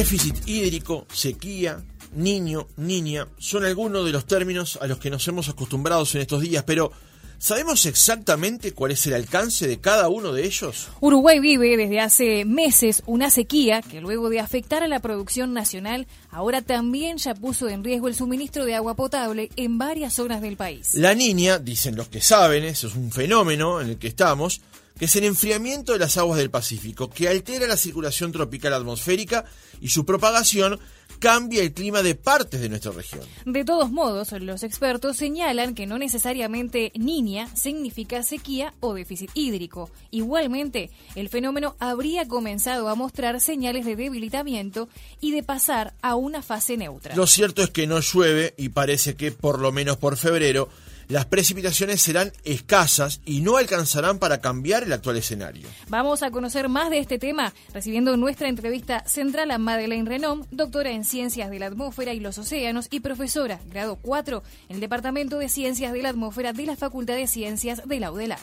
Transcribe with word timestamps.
Déficit 0.00 0.48
hídrico, 0.48 1.06
sequía, 1.12 1.78
niño, 2.14 2.68
niña, 2.78 3.28
son 3.36 3.66
algunos 3.66 4.06
de 4.06 4.12
los 4.12 4.24
términos 4.24 4.78
a 4.80 4.86
los 4.86 4.96
que 4.96 5.10
nos 5.10 5.28
hemos 5.28 5.50
acostumbrado 5.50 6.06
en 6.14 6.22
estos 6.22 6.40
días, 6.40 6.64
pero 6.66 6.90
¿sabemos 7.36 7.84
exactamente 7.84 8.72
cuál 8.72 8.92
es 8.92 9.06
el 9.06 9.12
alcance 9.12 9.68
de 9.68 9.78
cada 9.78 10.08
uno 10.08 10.32
de 10.32 10.46
ellos? 10.46 10.88
Uruguay 11.00 11.38
vive 11.38 11.76
desde 11.76 12.00
hace 12.00 12.46
meses 12.46 13.02
una 13.04 13.28
sequía 13.28 13.82
que 13.82 14.00
luego 14.00 14.30
de 14.30 14.40
afectar 14.40 14.82
a 14.82 14.88
la 14.88 15.00
producción 15.00 15.52
nacional, 15.52 16.06
ahora 16.30 16.62
también 16.62 17.18
ya 17.18 17.34
puso 17.34 17.68
en 17.68 17.84
riesgo 17.84 18.08
el 18.08 18.14
suministro 18.14 18.64
de 18.64 18.76
agua 18.76 18.96
potable 18.96 19.50
en 19.56 19.76
varias 19.76 20.14
zonas 20.14 20.40
del 20.40 20.56
país. 20.56 20.94
La 20.94 21.14
niña, 21.14 21.58
dicen 21.58 21.94
los 21.94 22.08
que 22.08 22.22
saben, 22.22 22.64
eso 22.64 22.86
es 22.86 22.94
un 22.94 23.12
fenómeno 23.12 23.82
en 23.82 23.90
el 23.90 23.98
que 23.98 24.08
estamos, 24.08 24.62
que 25.00 25.06
es 25.06 25.16
el 25.16 25.24
enfriamiento 25.24 25.94
de 25.94 25.98
las 25.98 26.18
aguas 26.18 26.38
del 26.38 26.50
Pacífico, 26.50 27.08
que 27.08 27.26
altera 27.26 27.66
la 27.66 27.78
circulación 27.78 28.32
tropical 28.32 28.74
atmosférica 28.74 29.46
y 29.80 29.88
su 29.88 30.04
propagación 30.04 30.78
cambia 31.18 31.62
el 31.62 31.72
clima 31.72 32.02
de 32.02 32.14
partes 32.14 32.60
de 32.60 32.68
nuestra 32.68 32.92
región. 32.92 33.22
De 33.46 33.64
todos 33.64 33.90
modos, 33.90 34.32
los 34.32 34.62
expertos 34.62 35.16
señalan 35.16 35.74
que 35.74 35.86
no 35.86 35.96
necesariamente 35.96 36.92
niña 36.96 37.48
significa 37.56 38.22
sequía 38.22 38.74
o 38.80 38.92
déficit 38.92 39.30
hídrico. 39.32 39.90
Igualmente, 40.10 40.90
el 41.14 41.30
fenómeno 41.30 41.76
habría 41.78 42.28
comenzado 42.28 42.90
a 42.90 42.94
mostrar 42.94 43.40
señales 43.40 43.86
de 43.86 43.96
debilitamiento 43.96 44.90
y 45.18 45.32
de 45.32 45.42
pasar 45.42 45.94
a 46.02 46.14
una 46.14 46.42
fase 46.42 46.76
neutra. 46.76 47.16
Lo 47.16 47.26
cierto 47.26 47.62
es 47.62 47.70
que 47.70 47.86
no 47.86 48.00
llueve 48.00 48.52
y 48.58 48.68
parece 48.68 49.16
que 49.16 49.32
por 49.32 49.60
lo 49.60 49.72
menos 49.72 49.96
por 49.96 50.18
febrero 50.18 50.68
las 51.10 51.26
precipitaciones 51.26 52.00
serán 52.00 52.32
escasas 52.44 53.20
y 53.26 53.40
no 53.40 53.56
alcanzarán 53.56 54.18
para 54.18 54.40
cambiar 54.40 54.84
el 54.84 54.92
actual 54.92 55.16
escenario. 55.16 55.68
Vamos 55.88 56.22
a 56.22 56.30
conocer 56.30 56.68
más 56.68 56.88
de 56.88 56.98
este 56.98 57.18
tema 57.18 57.52
recibiendo 57.74 58.16
nuestra 58.16 58.48
entrevista 58.48 59.02
central 59.06 59.50
a 59.50 59.58
Madeleine 59.58 60.08
Renom, 60.08 60.44
doctora 60.52 60.92
en 60.92 61.04
Ciencias 61.04 61.50
de 61.50 61.58
la 61.58 61.66
Atmósfera 61.66 62.14
y 62.14 62.20
los 62.20 62.38
Océanos 62.38 62.86
y 62.90 63.00
profesora, 63.00 63.60
grado 63.68 63.98
4, 64.00 64.42
en 64.68 64.76
el 64.76 64.80
Departamento 64.80 65.38
de 65.38 65.48
Ciencias 65.48 65.92
de 65.92 66.02
la 66.02 66.10
Atmósfera 66.10 66.52
de 66.52 66.66
la 66.66 66.76
Facultad 66.76 67.16
de 67.16 67.26
Ciencias 67.26 67.86
de 67.86 68.00
la 68.00 68.12
UDELA. 68.12 68.38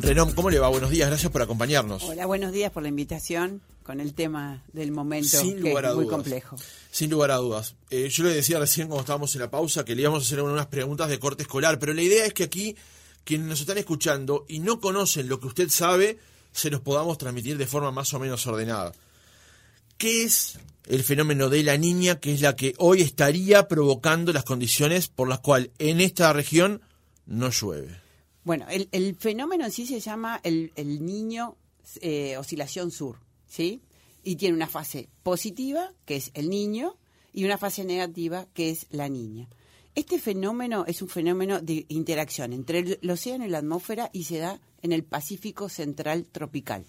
Renom, 0.00 0.32
¿cómo 0.32 0.50
le 0.50 0.58
va? 0.58 0.68
Buenos 0.68 0.90
días, 0.90 1.08
gracias 1.08 1.30
por 1.30 1.40
acompañarnos. 1.40 2.02
Hola, 2.02 2.26
buenos 2.26 2.52
días 2.52 2.72
por 2.72 2.82
la 2.82 2.88
invitación 2.88 3.62
con 3.84 4.00
el 4.00 4.14
tema 4.14 4.64
del 4.72 4.90
momento, 4.90 5.38
Sin 5.40 5.62
que 5.62 5.72
es 5.72 5.94
muy 5.94 6.06
complejo. 6.06 6.56
Sin 6.90 7.10
lugar 7.10 7.30
a 7.30 7.36
dudas. 7.36 7.76
Eh, 7.90 8.08
yo 8.08 8.24
le 8.24 8.30
decía 8.30 8.58
recién 8.58 8.88
cuando 8.88 9.02
estábamos 9.02 9.34
en 9.34 9.42
la 9.42 9.50
pausa 9.50 9.84
que 9.84 9.94
le 9.94 10.02
íbamos 10.02 10.24
a 10.24 10.26
hacer 10.26 10.40
unas 10.40 10.66
preguntas 10.66 11.08
de 11.10 11.18
corte 11.18 11.42
escolar, 11.42 11.78
pero 11.78 11.92
la 11.92 12.02
idea 12.02 12.24
es 12.24 12.32
que 12.32 12.44
aquí 12.44 12.74
quienes 13.24 13.46
nos 13.46 13.60
están 13.60 13.78
escuchando 13.78 14.46
y 14.48 14.60
no 14.60 14.80
conocen 14.80 15.28
lo 15.28 15.38
que 15.38 15.48
usted 15.48 15.68
sabe, 15.68 16.18
se 16.50 16.70
los 16.70 16.80
podamos 16.80 17.18
transmitir 17.18 17.58
de 17.58 17.66
forma 17.66 17.90
más 17.90 18.12
o 18.14 18.18
menos 18.18 18.46
ordenada. 18.46 18.92
¿Qué 19.98 20.24
es 20.24 20.58
el 20.86 21.04
fenómeno 21.04 21.50
de 21.50 21.62
la 21.62 21.76
niña, 21.76 22.20
que 22.20 22.32
es 22.32 22.40
la 22.40 22.56
que 22.56 22.74
hoy 22.78 23.02
estaría 23.02 23.68
provocando 23.68 24.32
las 24.32 24.44
condiciones 24.44 25.08
por 25.08 25.28
las 25.28 25.40
cuales 25.40 25.70
en 25.78 26.00
esta 26.00 26.32
región 26.32 26.80
no 27.26 27.50
llueve? 27.50 28.00
Bueno, 28.44 28.66
el, 28.68 29.16
fenómeno 29.16 29.66
en 29.66 29.72
sí 29.72 29.86
se 29.86 30.00
llama 30.00 30.40
el, 30.42 30.72
niño 30.76 31.56
eh, 32.00 32.36
oscilación 32.38 32.90
sur. 32.90 33.23
¿Sí? 33.54 33.82
Y 34.24 34.34
tiene 34.34 34.56
una 34.56 34.66
fase 34.66 35.08
positiva, 35.22 35.92
que 36.06 36.16
es 36.16 36.32
el 36.34 36.50
niño, 36.50 36.96
y 37.32 37.44
una 37.44 37.56
fase 37.56 37.84
negativa, 37.84 38.46
que 38.52 38.70
es 38.70 38.86
la 38.90 39.08
niña. 39.08 39.48
Este 39.94 40.18
fenómeno 40.18 40.84
es 40.88 41.02
un 41.02 41.08
fenómeno 41.08 41.60
de 41.60 41.86
interacción 41.88 42.52
entre 42.52 42.80
el, 43.00 43.10
océano 43.10 43.46
y 43.46 43.48
la 43.48 43.58
atmósfera 43.58 44.10
y 44.12 44.24
se 44.24 44.38
da 44.38 44.60
en 44.82 44.90
el 44.90 45.04
Pacífico 45.04 45.68
Central 45.68 46.26
Tropical. 46.26 46.84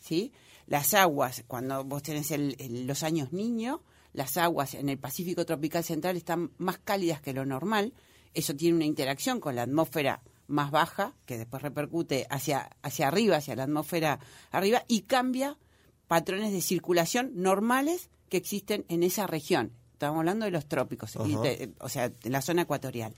¿sí? 0.00 0.32
Las 0.66 0.94
aguas, 0.94 1.44
cuando 1.46 1.84
vos 1.84 2.02
tenés 2.02 2.32
los 2.58 3.02
años 3.02 3.34
niño, 3.34 3.82
las 4.14 4.38
aguas 4.38 4.72
en 4.72 4.88
el 4.88 4.98
Pacífico 4.98 5.44
Tropical 5.44 5.84
Central 5.84 6.16
están 6.16 6.50
más 6.56 6.78
cálidas 6.78 7.20
que 7.20 7.34
lo 7.34 7.44
normal. 7.44 7.92
Eso 8.32 8.56
tiene 8.56 8.76
una 8.76 8.86
interacción 8.86 9.38
con 9.38 9.54
la 9.54 9.64
atmósfera 9.64 10.22
más 10.46 10.70
baja, 10.70 11.14
que 11.26 11.36
después 11.36 11.62
repercute 11.62 12.26
hacia, 12.30 12.70
hacia 12.80 13.08
arriba, 13.08 13.36
hacia 13.36 13.56
la 13.56 13.64
atmósfera 13.64 14.18
arriba, 14.50 14.82
y 14.88 15.02
cambia 15.02 15.58
patrones 16.08 16.52
de 16.52 16.60
circulación 16.60 17.32
normales 17.34 18.10
que 18.28 18.36
existen 18.36 18.84
en 18.88 19.02
esa 19.02 19.26
región. 19.26 19.72
Estamos 19.92 20.18
hablando 20.18 20.44
de 20.44 20.50
los 20.50 20.66
trópicos, 20.66 21.16
o 21.16 21.88
sea, 21.88 22.12
en 22.22 22.32
la 22.32 22.42
zona 22.42 22.62
ecuatorial. 22.62 23.14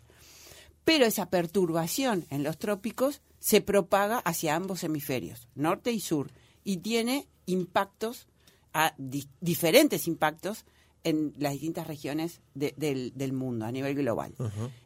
Pero 0.84 1.04
esa 1.04 1.28
perturbación 1.28 2.25
en 2.31 2.44
los 2.44 2.59
trópicos 2.59 3.21
se 3.41 3.60
propaga 3.60 4.19
hacia 4.19 4.54
ambos 4.54 4.84
hemisferios, 4.84 5.49
norte 5.54 5.93
y 5.93 6.00
sur, 6.00 6.31
y 6.65 6.78
tiene 6.78 7.26
impactos, 7.47 8.26
a, 8.72 8.94
diferentes 8.97 10.06
impactos 10.06 10.65
en 11.05 11.34
las 11.38 11.53
distintas 11.53 11.87
regiones 11.87 12.41
del, 12.55 13.32
mundo 13.32 13.66
a 13.66 13.72
nivel 13.72 13.94
global. 13.94 14.34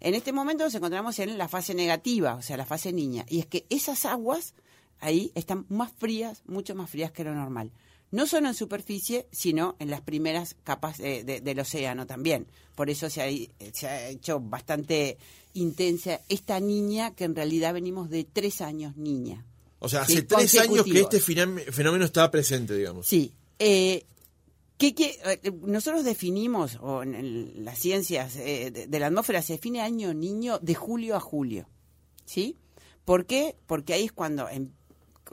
En 0.00 0.14
este 0.14 0.32
momento 0.32 0.64
nos 0.64 0.74
encontramos 0.74 1.18
en 1.18 1.36
la 1.36 1.48
fase 1.48 1.74
negativa, 1.74 2.34
o 2.34 2.42
sea, 2.42 2.56
la 2.56 2.66
fase 2.66 2.92
niña, 2.92 3.24
y 3.28 3.40
es 3.40 3.46
que 3.46 3.66
esas 3.70 4.04
aguas 4.04 4.54
ahí 4.98 5.32
están 5.34 5.66
más 5.68 5.92
frías, 5.92 6.42
mucho 6.46 6.74
más 6.74 6.90
frías 6.90 7.12
que 7.12 7.24
lo 7.24 7.34
normal 7.34 7.72
no 8.12 8.26
solo 8.26 8.48
en 8.48 8.54
superficie, 8.54 9.26
sino 9.32 9.74
en 9.80 9.90
las 9.90 10.02
primeras 10.02 10.54
capas 10.62 10.98
del 10.98 11.58
océano 11.58 12.06
también. 12.06 12.46
Por 12.74 12.88
eso 12.88 13.10
se 13.10 13.22
ha, 13.22 14.08
hecho 14.08 14.38
bastante 14.38 15.18
intensa 15.54 16.20
esta 16.28 16.60
niña, 16.60 17.14
que 17.14 17.24
en 17.24 17.34
realidad 17.34 17.74
venimos 17.74 18.08
de 18.08 18.24
tres 18.24 18.60
años 18.60 18.96
niña. 18.96 19.44
O 19.78 19.88
sea, 19.88 20.02
hace 20.02 20.22
tres 20.22 20.58
años 20.58 20.84
que 20.84 21.00
este 21.00 21.20
fenómeno 21.20 22.04
está 22.04 22.30
presente, 22.30 22.76
digamos. 22.76 23.06
Sí. 23.06 23.32
Eh, 23.58 24.04
eh, 24.78 25.52
nosotros 25.62 26.04
definimos, 26.04 26.78
o 26.80 27.02
en, 27.02 27.64
las 27.64 27.78
ciencias 27.78 28.36
eh, 28.36 28.86
de, 28.88 28.98
la 28.98 29.06
atmósfera 29.06 29.40
se 29.42 29.54
define 29.54 29.80
año 29.80 30.12
niño 30.12 30.58
de 30.58 30.74
julio 30.74 31.16
a 31.16 31.20
julio. 31.20 31.68
¿Sí? 32.24 32.56
¿Por 33.04 33.26
qué? 33.26 33.56
Porque 33.66 33.94
ahí 33.94 34.04
es 34.04 34.12
cuando 34.12 34.48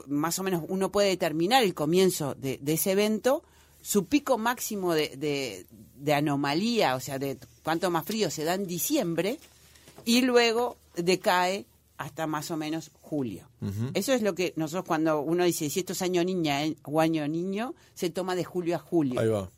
más 0.06 0.38
o 0.38 0.42
menos 0.42 0.64
uno 0.68 0.90
puede 0.90 1.08
determinar 1.08 1.62
el 1.62 1.74
comienzo 1.74 2.34
de, 2.34 2.60
ese 2.66 2.92
evento, 2.92 3.42
su 3.80 4.06
pico 4.06 4.38
máximo 4.38 4.94
de, 4.94 5.66
anomalía, 6.14 6.94
o 6.96 7.00
sea, 7.00 7.18
de 7.18 7.38
cuánto 7.62 7.90
más 7.90 8.04
frío 8.04 8.30
se 8.30 8.44
da 8.44 8.54
en 8.54 8.66
diciembre, 8.66 9.38
y 10.04 10.22
luego 10.22 10.76
decae 10.96 11.66
hasta 11.96 12.26
más 12.26 12.50
o 12.50 12.56
menos 12.56 12.90
julio. 13.02 13.48
Eso 13.92 14.12
es 14.12 14.22
lo 14.22 14.34
que 14.34 14.54
nosotros 14.56 14.86
cuando 14.86 15.20
uno 15.20 15.44
dice 15.44 15.68
si 15.68 15.80
esto 15.80 15.92
es 15.92 16.00
año 16.00 16.24
niña 16.24 16.64
eh, 16.64 16.76
o 16.84 17.00
año 17.00 17.28
niño, 17.28 17.74
se 17.94 18.08
toma 18.08 18.34
de 18.34 18.44
julio 18.44 18.76
a 18.76 18.78
julio. 18.78 19.20
Ahí 19.20 19.28
va. 19.28 19.50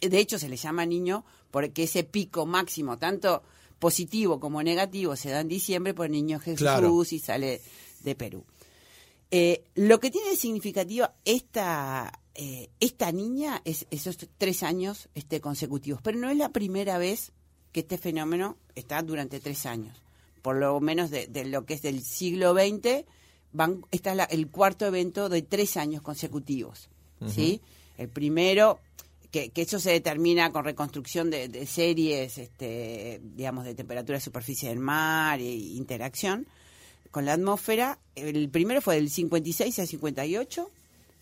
De 0.00 0.18
hecho, 0.18 0.38
se 0.38 0.48
le 0.48 0.56
llama 0.56 0.86
niño 0.86 1.24
porque 1.50 1.84
ese 1.84 2.04
pico 2.04 2.46
máximo, 2.46 2.98
tanto 2.98 3.42
positivo 3.78 4.38
como 4.38 4.62
negativo, 4.62 5.16
se 5.16 5.30
da 5.30 5.40
en 5.40 5.48
diciembre 5.48 5.94
por 5.94 6.06
el 6.06 6.12
niño 6.12 6.38
Jesús 6.38 7.12
y 7.12 7.18
sale 7.18 7.60
de 8.04 8.14
Perú. 8.14 8.44
Eh, 9.30 9.64
lo 9.74 10.00
que 10.00 10.10
tiene 10.10 10.30
de 10.30 10.36
significativo 10.36 11.08
esta, 11.24 12.20
eh, 12.34 12.70
esta 12.80 13.12
niña 13.12 13.60
es 13.64 13.86
esos 13.90 14.16
tres 14.38 14.62
años 14.62 15.08
este, 15.14 15.40
consecutivos, 15.40 16.00
pero 16.02 16.18
no 16.18 16.30
es 16.30 16.36
la 16.36 16.48
primera 16.48 16.96
vez 16.98 17.32
que 17.72 17.80
este 17.80 17.98
fenómeno 17.98 18.56
está 18.74 19.02
durante 19.02 19.40
tres 19.40 19.66
años. 19.66 20.00
Por 20.40 20.56
lo 20.56 20.80
menos 20.80 21.10
de, 21.10 21.28
lo 21.44 21.66
que 21.66 21.74
es 21.74 21.82
del 21.82 22.02
siglo 22.02 22.54
XX, 22.54 23.04
van, 23.52 23.84
está 23.90 24.12
el 24.12 24.48
cuarto 24.48 24.86
evento 24.86 25.28
de 25.28 25.42
tres 25.42 25.76
años 25.76 26.00
consecutivos. 26.00 26.88
¿sí? 27.26 27.60
El 27.98 28.08
primero, 28.08 28.78
que, 29.30 29.52
eso 29.54 29.78
se 29.78 29.90
determina 29.90 30.50
con 30.52 30.64
reconstrucción 30.64 31.28
de, 31.28 31.66
series, 31.66 32.38
este, 32.38 33.20
digamos, 33.22 33.64
de 33.64 33.74
temperatura 33.74 34.16
de 34.16 34.24
superficie 34.24 34.70
del 34.70 34.78
mar 34.78 35.40
e 35.40 35.54
interacción 35.54 36.46
con 37.10 37.24
la 37.24 37.34
atmósfera. 37.34 37.98
El 38.14 38.48
primero 38.48 38.80
fue 38.80 38.96
del 38.96 39.10
56 39.10 39.78
al 39.78 39.86
58, 39.86 40.70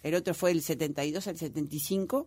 el 0.02 0.14
otro 0.14 0.34
fue 0.34 0.50
del 0.50 0.62
72 0.62 1.26
al 1.26 1.36
75 1.36 2.26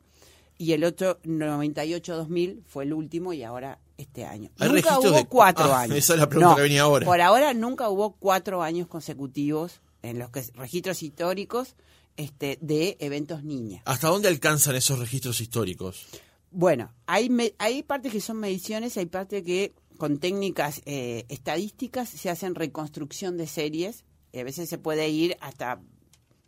y 0.57 0.73
el 0.73 0.83
otro 0.83 1.21
98-2000 1.23 2.63
fue 2.67 2.83
el 2.83 2.94
último 2.94 3.33
y 3.33 3.44
ahora 3.44 3.79
este 3.97 4.25
año. 4.25 4.51
nunca 4.59 5.00
hubo 5.00 5.25
cuatro 5.25 5.73
ah, 5.73 5.81
años. 5.81 5.97
Esa 5.97 6.13
es 6.13 6.19
la 6.19 6.29
pregunta 6.29 6.56
que 6.56 6.61
venía 6.63 6.81
ahora. 6.81 7.06
Por 7.06 7.21
ahora 7.21 7.53
nunca 7.53 7.89
hubo 7.89 8.11
cuatro 8.11 8.61
años 8.61 8.88
consecutivos 8.88 9.81
en 10.01 10.19
los 10.19 10.29
que 10.29 10.44
registros 10.56 11.01
históricos 11.01 11.75
este, 12.17 12.57
de 12.61 12.97
eventos 13.00 13.44
niña. 13.44 13.81
¿Hasta 13.85 14.09
dónde 14.09 14.27
alcanzan 14.27 14.75
esos 14.75 15.00
registros 15.00 15.39
históricos? 15.39 16.06
Bueno, 16.51 16.94
hay, 17.06 17.53
hay 17.57 17.83
partes 17.83 18.11
que 18.11 18.19
son 18.19 18.38
mediciones, 18.38 18.97
hay 18.97 19.06
partes 19.06 19.44
que 19.44 19.73
con 19.99 20.17
técnicas 20.17 20.81
eh, 20.85 21.25
estadísticas 21.29 22.09
se 22.09 22.31
hacen 22.31 22.55
reconstrucción 22.55 23.37
de 23.37 23.45
series. 23.45 24.03
Y 24.31 24.39
a 24.39 24.43
veces 24.43 24.67
se 24.69 24.77
puede 24.79 25.09
ir 25.09 25.37
hasta 25.41 25.79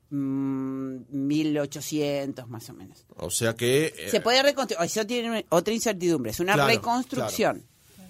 1800 0.09 2.47
mm, 2.47 2.51
más 2.51 2.69
o 2.69 2.73
menos. 2.73 3.05
O 3.17 3.29
sea 3.29 3.55
que... 3.55 3.93
se 4.09 4.21
puede 4.21 4.41
reconstruir. 4.43 4.83
Eso 4.85 5.05
tiene 5.05 5.45
otra 5.49 5.73
incertidumbre. 5.73 6.31
Es 6.31 6.39
una 6.39 6.55
reconstrucción. 6.65 7.65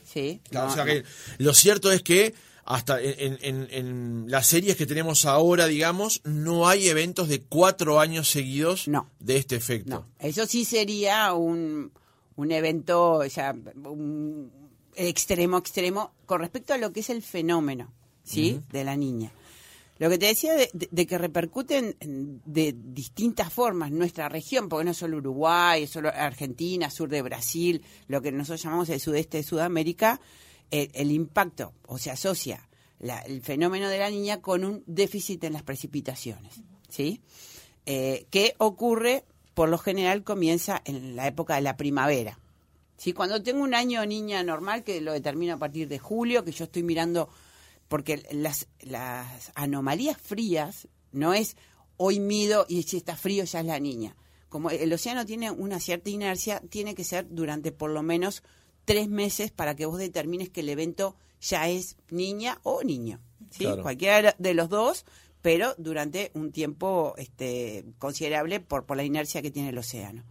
¿sí? 0.06 0.42
Claro, 0.50 0.68
No, 0.68 0.72
o 0.72 0.76
sea 0.76 0.86
no. 0.86 0.92
que 0.92 1.04
lo 1.40 1.54
cierto 1.54 1.92
es 1.92 2.02
que 2.04 2.34
hasta 2.64 3.02
en, 3.02 3.38
en- 3.42 3.68
en 3.72 4.26
las 4.28 4.46
series 4.48 4.76
que 4.76 4.86
tenemos 4.86 5.26
ahora, 5.26 5.66
digamos, 5.68 6.22
no 6.26 6.68
hay 6.68 6.90
eventos 6.90 7.28
de 7.28 7.42
cuatro 7.42 8.00
años 8.00 8.30
seguidos 8.30 8.88
No. 8.88 9.10
de 9.20 9.38
este 9.38 9.56
efecto. 9.56 9.90
No, 9.90 10.06
eso 10.20 10.46
sí 10.46 10.64
sería 10.66 11.34
un, 11.34 11.92
un 12.36 12.52
evento 12.52 13.26
ya 13.26 13.56
un 13.84 14.52
extremo 14.96 15.58
extremo 15.58 16.12
con 16.26 16.42
respecto 16.42 16.74
a 16.74 16.78
lo 16.78 16.92
que 16.94 17.00
es 17.02 17.10
el 17.10 17.22
fenómeno, 17.22 17.92
¿sí? 18.24 18.60
De 18.72 18.84
la 18.84 18.96
niña. 18.96 19.32
Lo 20.00 20.10
que 20.10 20.18
te 20.18 20.26
decía 20.26 20.54
de, 20.56 20.70
de- 20.74 20.90
de 20.92 21.06
que 21.06 21.18
repercuten 21.18 21.96
en- 22.00 22.42
de 22.46 22.74
distintas 22.76 23.54
formas 23.54 23.92
nuestra 23.92 24.30
región, 24.30 24.68
porque 24.68 24.86
no 24.86 24.92
es 24.92 24.98
solo 24.98 25.18
Uruguay, 25.18 25.84
es 25.84 25.92
solo 25.92 26.10
Argentina, 26.10 26.90
sur 26.90 27.08
de 27.10 27.22
Brasil, 27.22 27.84
lo 28.08 28.22
que 28.22 28.32
nosotros 28.32 28.64
llamamos 28.64 28.90
el 28.90 29.00
sudeste 29.00 29.38
de 29.38 29.44
Sudamérica, 29.44 30.20
el, 30.72 30.90
el 30.94 31.12
impacto 31.12 31.74
o 31.86 31.98
se 32.00 32.10
asocia 32.10 32.68
la- 33.00 33.20
el 33.20 33.42
fenómeno 33.44 33.90
de 33.90 34.00
la 34.00 34.10
niña 34.10 34.42
con 34.42 34.64
un 34.64 34.84
déficit 34.88 35.44
en 35.44 35.54
las 35.54 35.64
precipitaciones, 35.64 36.62
¿sí? 36.90 37.22
Eh, 37.86 38.26
que 38.32 38.56
ocurre, 38.58 39.24
por 39.54 39.70
lo 39.70 39.78
general, 39.78 40.24
comienza 40.24 40.82
en 40.86 41.16
la 41.16 41.28
época 41.28 41.56
de 41.56 41.62
la 41.62 41.78
primavera. 41.78 42.40
¿Sí? 43.02 43.14
Cuando 43.14 43.42
tengo 43.42 43.64
un 43.64 43.74
año 43.74 44.06
niña 44.06 44.44
normal, 44.44 44.84
que 44.84 45.02
lo 45.02 45.12
determino 45.12 45.56
a 45.56 45.58
partir 45.58 45.88
de 45.88 45.98
julio, 45.98 46.46
que 46.46 46.52
yo 46.52 46.66
estoy 46.66 46.84
mirando, 46.84 47.30
porque 47.88 48.24
las, 48.32 48.68
las 48.82 49.52
anomalías 49.56 50.22
frías 50.22 50.88
no 51.12 51.34
es 51.34 51.58
hoy 51.98 52.20
mido 52.20 52.68
y 52.70 52.84
si 52.84 52.98
está 52.98 53.16
frío 53.16 53.44
ya 53.44 53.62
es 53.62 53.66
la 53.66 53.80
niña. 53.80 54.16
Como 54.50 54.70
el 54.70 54.94
océano 54.94 55.26
tiene 55.26 55.50
una 55.50 55.80
cierta 55.80 56.12
inercia, 56.12 56.62
tiene 56.70 56.94
que 56.94 57.04
ser 57.04 57.26
durante 57.28 57.72
por 57.72 57.90
lo 57.90 58.04
menos 58.04 58.44
tres 58.86 59.10
meses 59.10 59.50
para 59.50 59.76
que 59.76 59.88
vos 59.88 59.98
determines 59.98 60.50
que 60.50 60.62
el 60.62 60.70
evento 60.70 61.16
ya 61.40 61.70
es 61.70 61.98
niña 62.12 62.60
o 62.62 62.84
niño. 62.84 63.20
¿sí? 63.50 63.64
Claro. 63.64 63.82
Cualquiera 63.82 64.36
de 64.38 64.54
los 64.54 64.70
dos, 64.70 65.06
pero 65.42 65.74
durante 65.80 66.30
un 66.36 66.52
tiempo 66.52 67.16
este, 67.18 67.84
considerable 67.98 68.60
por, 68.60 68.86
por 68.86 68.96
la 68.96 69.04
inercia 69.04 69.42
que 69.42 69.50
tiene 69.50 69.70
el 69.70 69.78
océano. 69.80 70.24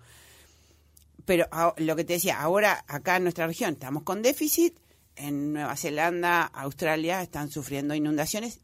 Pero 1.31 1.47
a- 1.53 1.75
lo 1.77 1.94
que 1.94 2.03
te 2.03 2.15
decía, 2.15 2.41
ahora 2.41 2.85
acá 2.88 3.15
en 3.17 3.23
nuestra 3.23 3.47
región 3.47 3.75
estamos 3.75 4.03
con 4.03 4.21
déficit, 4.21 4.77
en 5.15 5.53
Nueva 5.53 5.77
Zelanda, 5.77 6.43
Australia 6.43 7.23
están 7.23 7.53
sufriendo 7.53 7.94
inundaciones 7.94 8.59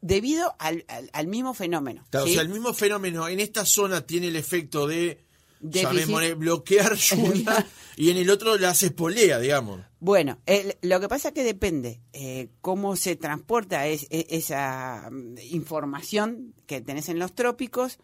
debido 0.00 0.54
al, 0.60 0.84
al- 0.86 1.10
al 1.12 1.26
mismo 1.26 1.52
fenómeno. 1.52 2.04
Claro, 2.10 2.26
¿sí? 2.26 2.30
O 2.30 2.34
sea, 2.34 2.42
el 2.42 2.48
mismo 2.50 2.72
fenómeno 2.74 3.26
en 3.26 3.40
esta 3.40 3.64
zona 3.66 4.06
tiene 4.06 4.28
el 4.28 4.36
efecto 4.36 4.86
de 4.86 5.18
Déficit. 5.58 5.88
llamémosle, 5.88 6.34
bloquear 6.34 6.94
lluvia 6.96 7.66
y 7.96 8.10
en 8.10 8.16
el 8.18 8.30
otro 8.30 8.56
la 8.56 8.70
hace 8.70 8.86
espolea, 8.86 9.40
digamos. 9.40 9.80
Bueno, 9.98 10.38
lo 10.82 11.00
que 11.00 11.08
pasa 11.08 11.28
es 11.28 11.34
que 11.34 11.42
depende 11.42 12.02
eh, 12.12 12.50
cómo 12.60 12.94
se 12.94 13.16
transporta 13.16 13.88
es- 13.88 14.06
e- 14.10 14.28
esa 14.30 15.08
mm, 15.10 15.38
información 15.50 16.54
que 16.68 16.80
tenés 16.80 17.08
en 17.08 17.18
los 17.18 17.34
trópicos 17.34 17.98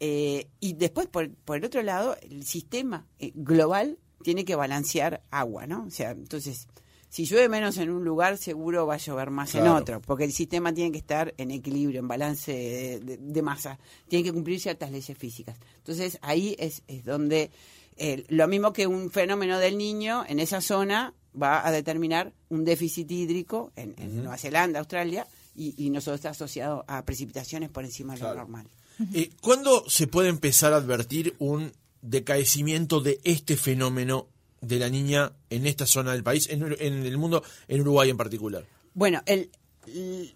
eh, 0.00 0.48
y 0.60 0.74
después, 0.74 1.06
por, 1.08 1.30
por 1.30 1.56
el 1.56 1.64
otro 1.64 1.82
lado, 1.82 2.16
el 2.22 2.44
sistema 2.44 3.06
eh, 3.18 3.32
global 3.34 3.98
tiene 4.22 4.44
que 4.44 4.54
balancear 4.56 5.22
agua, 5.30 5.66
¿no? 5.66 5.84
O 5.86 5.90
sea, 5.90 6.10
entonces, 6.10 6.66
si 7.08 7.24
llueve 7.24 7.48
menos 7.48 7.78
en 7.78 7.90
un 7.90 8.04
lugar, 8.04 8.36
seguro 8.36 8.86
va 8.86 8.94
a 8.94 8.98
llover 8.98 9.30
más 9.30 9.54
en 9.54 9.64
otro, 9.76 10.00
porque 10.02 10.24
el 10.24 10.32
sistema 10.32 10.72
tiene 10.74 10.92
que 10.92 10.98
estar 10.98 11.32
en 11.38 11.50
equilibrio, 11.50 12.00
en 12.00 12.08
balance 12.08 12.52
de, 12.52 13.00
de- 13.00 13.16
de 13.16 13.42
masa, 13.42 13.78
tiene 14.08 14.24
que 14.24 14.32
cumplir 14.32 14.60
ciertas 14.60 14.90
leyes 14.90 15.16
físicas. 15.16 15.56
Entonces, 15.78 16.18
ahí 16.20 16.54
es, 16.58 16.82
es 16.86 17.04
donde 17.04 17.50
eh, 17.96 18.24
lo 18.28 18.46
mismo 18.46 18.72
que 18.72 18.86
un 18.86 19.10
fenómeno 19.10 19.58
del 19.58 19.78
niño 19.78 20.24
en 20.28 20.38
esa 20.38 20.60
zona 20.60 21.14
va 21.40 21.66
a 21.66 21.70
determinar 21.72 22.32
un 22.48 22.64
déficit 22.64 23.10
hídrico 23.10 23.72
en, 23.76 23.94
en 23.98 24.16
Nueva 24.16 24.36
Zelanda, 24.36 24.78
Australia, 24.80 25.26
y, 25.54 25.74
y 25.82 25.90
nosotros 25.90 26.16
está 26.16 26.30
asociado 26.30 26.84
a 26.88 27.04
precipitaciones 27.04 27.68
por 27.70 27.84
encima 27.84 28.14
de 28.14 28.20
lo 28.20 28.26
normal. 28.38 28.68
Eh, 29.14 29.30
¿Cuándo 29.40 29.84
se 29.88 30.06
puede 30.06 30.28
empezar 30.28 30.72
a 30.72 30.76
advertir 30.76 31.34
un 31.38 31.72
decaecimiento 32.02 33.00
de 33.00 33.20
este 33.24 33.56
fenómeno 33.56 34.26
de 34.60 34.78
la 34.78 34.88
niña 34.88 35.32
en 35.50 35.66
esta 35.66 35.86
zona 35.86 36.12
del 36.12 36.22
país, 36.24 36.48
en, 36.50 36.62
el 36.62 37.16
mundo, 37.18 37.42
en 37.68 37.80
Uruguay 37.80 38.10
en 38.10 38.16
particular? 38.16 38.66
Bueno, 38.94 39.22
el, 39.26 39.50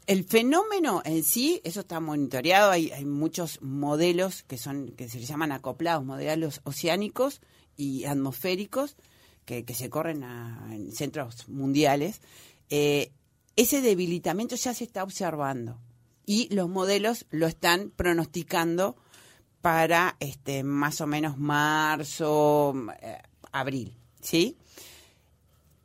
el, 0.06 0.24
fenómeno 0.24 1.02
en 1.04 1.24
sí, 1.24 1.60
eso 1.64 1.80
está 1.80 1.98
monitoreado, 2.00 2.70
hay, 2.70 2.90
hay 2.92 3.04
muchos 3.04 3.60
modelos 3.62 4.44
que 4.44 4.58
son 4.58 4.92
que 4.92 5.08
se 5.08 5.20
llaman 5.20 5.50
acoplados, 5.52 6.04
modelos 6.04 6.60
oceánicos 6.64 7.40
y 7.76 8.04
atmosféricos 8.04 8.96
que, 9.44 9.64
que 9.64 9.74
se 9.74 9.90
corren 9.90 10.22
a- 10.22 10.68
en 10.72 10.92
centros 10.92 11.48
mundiales. 11.48 12.20
Eh, 12.70 13.10
ese 13.56 13.80
debilitamiento 13.82 14.54
ya 14.56 14.72
se 14.72 14.84
está 14.84 15.02
observando 15.02 15.78
y 16.26 16.52
los 16.54 16.68
modelos 16.68 17.26
lo 17.30 17.46
están 17.46 17.90
pronosticando 17.94 18.96
para 19.60 20.16
este 20.20 20.62
más 20.64 21.00
o 21.00 21.06
menos 21.06 21.38
marzo, 21.38 22.74
eh, 23.00 23.18
abril, 23.52 23.96
¿sí? 24.20 24.56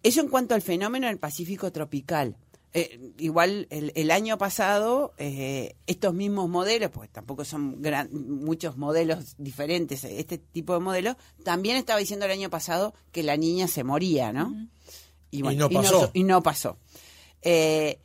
Eso 0.04 0.22
en 0.22 0.30
cuanto 0.30 0.56
al 0.56 0.62
fenómeno 0.62 1.08
del 1.08 1.20
Pacífico 1.20 1.72
tropical. 1.72 2.38
Eh, 2.74 3.14
igual 3.18 3.66
el, 3.72 3.92
el 3.96 4.12
año 4.12 4.38
pasado 4.38 5.14
eh, 5.18 5.76
estos 5.88 6.14
mismos 6.14 6.50
modelos, 6.50 6.92
pues 6.92 7.10
tampoco 7.10 7.46
son 7.46 7.82
gran- 7.82 8.10
muchos 8.12 8.78
modelos 8.78 9.36
diferentes, 9.38 10.04
este 10.04 10.38
tipo 10.38 10.74
de 10.74 10.80
modelos, 10.80 11.16
también 11.44 11.78
estaba 11.78 12.00
diciendo 12.00 12.26
el 12.26 12.32
año 12.32 12.50
pasado 12.50 12.94
que 13.12 13.24
la 13.24 13.38
niña 13.38 13.68
se 13.68 13.84
moría, 13.84 14.32
¿no? 14.34 14.54
Y 15.32 15.42
no 15.42 15.70
pasó. 15.70 16.12
y 16.14 16.24
no 16.24 16.44
pasó. 16.44 16.78
Eh, 17.42 18.00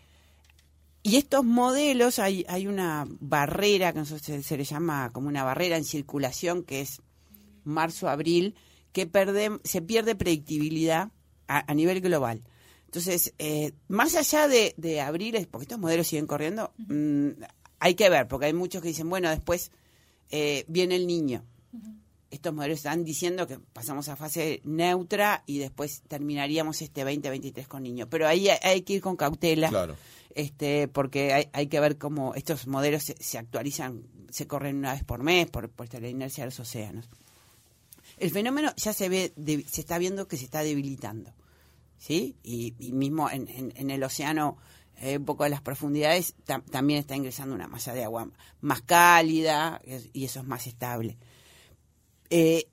y 1.03 1.17
estos 1.17 1.45
modelos, 1.45 2.19
hay, 2.19 2.45
hay 2.49 2.67
una 2.67 3.07
barrera, 3.21 3.93
que 3.93 3.99
nosotros 4.01 4.25
se, 4.25 4.43
se 4.43 4.57
le 4.57 4.65
llama 4.65 5.11
como 5.13 5.29
una 5.29 5.43
barrera 5.45 5.77
en 5.77 5.85
circulación, 5.85 6.63
que 6.63 6.81
es 6.81 7.01
marzo-abril, 7.65 8.55
que 8.93 9.07
perde, 9.07 9.51
se 9.65 9.83
pierde 9.83 10.15
predictibilidad 10.15 11.11
a, 11.49 11.71
a 11.71 11.75
nivel 11.75 12.01
global. 12.01 12.43
Entonces, 12.87 13.33
eh, 13.39 13.73
más 13.89 14.15
allá 14.17 14.49
de, 14.49 14.75
de 14.77 15.01
abril, 15.01 15.35
es- 15.37 15.47
porque 15.47 15.65
estos 15.65 15.79
modelos 15.79 16.07
siguen 16.07 16.27
corriendo, 16.27 16.73
mm, 16.89 17.29
hay 17.79 17.95
que 17.95 18.11
ver, 18.11 18.29
porque 18.29 18.47
hay 18.47 18.53
muchos 18.53 18.83
que 18.83 18.89
dicen, 18.89 19.09
bueno, 19.09 19.31
después 19.31 19.71
eh, 20.31 20.65
viene 20.69 20.97
el 20.97 21.07
niño. 21.07 21.45
Estos 22.31 22.55
modelos 22.55 22.79
están 22.79 23.05
diciendo 23.05 23.47
que 23.47 23.59
pasamos 23.59 24.09
a 24.09 24.17
fase 24.17 24.63
neutra 24.65 25.43
y 25.47 25.59
después 25.59 26.03
terminaríamos 26.09 26.81
este 26.81 27.03
2023 27.05 27.69
con 27.69 27.83
niño. 27.83 28.09
Pero 28.09 28.27
ahí 28.27 28.49
hay, 28.49 28.59
hay 28.63 28.83
que 28.83 28.95
ir 28.95 29.03
con 29.03 29.17
cautela 29.17 29.69
Claro. 29.69 29.95
Este 30.35 30.89
porque 30.89 31.33
hay, 31.33 31.49
hay 31.53 31.67
que 31.69 31.81
ver 31.81 31.99
cómo 31.99 32.35
estos 32.35 32.67
modelos 32.67 33.03
se, 33.19 33.39
actualizan, 33.39 34.03
se 34.31 34.47
corren 34.47 34.77
una 34.77 34.93
vez 34.93 35.05
por 35.05 35.23
mes 35.23 35.49
por, 35.51 35.69
por 35.71 35.93
la 36.01 36.09
inercia 36.09 36.45
de 36.45 36.47
los 36.51 36.61
océanos. 36.61 37.09
El 38.19 38.31
fenómeno 38.31 38.73
ya 38.77 38.93
se 38.93 39.09
ve, 39.09 39.33
se 39.69 39.81
está 39.81 39.99
viendo 39.99 40.29
que 40.29 40.37
se 40.37 40.45
está 40.45 40.63
debilitando, 40.63 41.33
¿sí? 41.99 42.37
Y, 42.43 42.75
mismo 42.93 43.29
en, 43.31 43.49
en- 43.49 43.73
el 43.91 44.03
océano, 44.03 44.59
eh, 44.97 45.17
un 45.19 45.25
poco 45.25 45.45
de 45.45 45.51
las 45.51 45.63
profundidades, 45.63 46.35
tam- 46.47 46.63
también 46.71 47.01
está 47.01 47.17
ingresando 47.17 47.55
una 47.55 47.69
masa 47.69 47.95
de 47.95 48.05
agua 48.05 48.31
más 48.61 48.83
cálida 48.83 49.81
y 50.13 50.25
eso 50.25 50.41
es 50.41 50.47
más 50.47 50.67
estable. 50.67 51.17
Eh, 52.31 52.69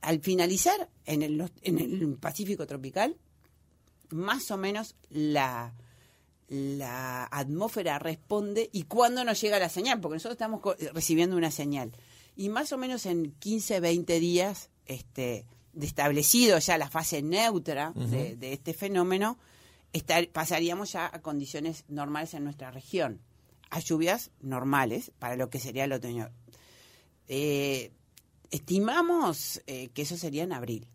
al 0.00 0.20
finalizar 0.20 0.88
en 1.04 1.22
el, 1.22 1.50
en 1.62 1.78
el 1.78 2.16
Pacífico 2.16 2.66
tropical, 2.66 3.16
más 4.10 4.50
o 4.50 4.56
menos 4.56 4.96
la, 5.10 5.74
la 6.48 7.24
atmósfera 7.24 7.98
responde 7.98 8.68
y 8.72 8.84
cuándo 8.84 9.24
nos 9.24 9.40
llega 9.40 9.58
la 9.58 9.68
señal, 9.68 10.00
porque 10.00 10.14
nosotros 10.16 10.34
estamos 10.34 10.60
co- 10.60 10.76
recibiendo 10.92 11.36
una 11.36 11.50
señal. 11.50 11.92
Y 12.36 12.48
más 12.50 12.72
o 12.72 12.78
menos 12.78 13.06
en 13.06 13.32
15, 13.32 13.80
20 13.80 14.20
días, 14.20 14.70
este, 14.86 15.46
de 15.72 15.86
establecido 15.86 16.58
ya 16.58 16.78
la 16.78 16.88
fase 16.88 17.22
neutra 17.22 17.92
de, 17.94 18.36
de 18.36 18.52
este 18.52 18.74
fenómeno, 18.74 19.38
estar- 19.92 20.28
pasaríamos 20.30 20.92
ya 20.92 21.06
a 21.12 21.20
condiciones 21.22 21.84
normales 21.88 22.34
en 22.34 22.44
nuestra 22.44 22.70
región, 22.70 23.20
a 23.70 23.80
lluvias 23.80 24.30
normales 24.40 25.10
para 25.18 25.34
lo 25.36 25.50
que 25.50 25.58
sería 25.58 25.84
el 25.84 25.92
otoño. 25.92 26.30
Eh, 27.28 27.90
estimamos 28.50 29.60
eh, 29.66 29.88
que 29.94 30.02
eso 30.02 30.16
sería 30.16 30.44
en 30.44 30.52
abril. 30.52 30.86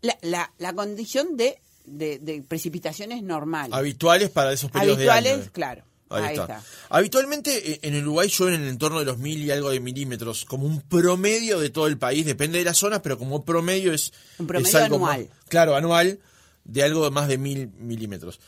La, 0.00 0.18
la, 0.22 0.52
la 0.58 0.72
condición 0.74 1.36
de, 1.36 1.60
de, 1.84 2.18
de 2.18 2.42
precipitaciones 2.42 3.22
normales. 3.22 3.72
Habituales 3.74 4.30
para 4.30 4.52
esos 4.52 4.70
periodos 4.70 4.98
Habituales, 4.98 5.36
de 5.36 5.42
año. 5.42 5.50
claro. 5.52 5.84
Ahí, 6.10 6.22
Ahí, 6.24 6.30
está. 6.36 6.58
está. 6.58 6.62
Habitualmente 6.90 7.72
eh, 7.72 7.80
en 7.82 7.96
Uruguay 8.02 8.28
llueven 8.28 8.56
en 8.56 8.62
el 8.62 8.68
entorno 8.68 8.98
de 9.00 9.04
los 9.06 9.18
mil 9.18 9.42
y 9.42 9.50
algo 9.50 9.70
de 9.70 9.80
milímetros, 9.80 10.44
como 10.44 10.66
un 10.66 10.80
promedio 10.82 11.58
de 11.58 11.70
todo 11.70 11.86
el 11.86 11.98
país, 11.98 12.24
depende 12.26 12.58
de 12.58 12.64
las 12.64 12.76
zonas, 12.76 13.00
pero 13.02 13.18
como 13.18 13.44
promedio 13.44 13.92
es, 13.92 14.12
Un 14.38 14.46
promedio 14.46 14.68
es 14.68 14.74
algo 14.74 14.96
anual. 14.96 15.20
más- 15.28 15.48
claro, 15.48 15.74
anual, 15.74 16.20
de 16.64 16.82
algo 16.82 17.04
de 17.04 17.10
más 17.10 17.26
de 17.26 17.38
mil 17.38 17.68
milímetros. 17.78 18.38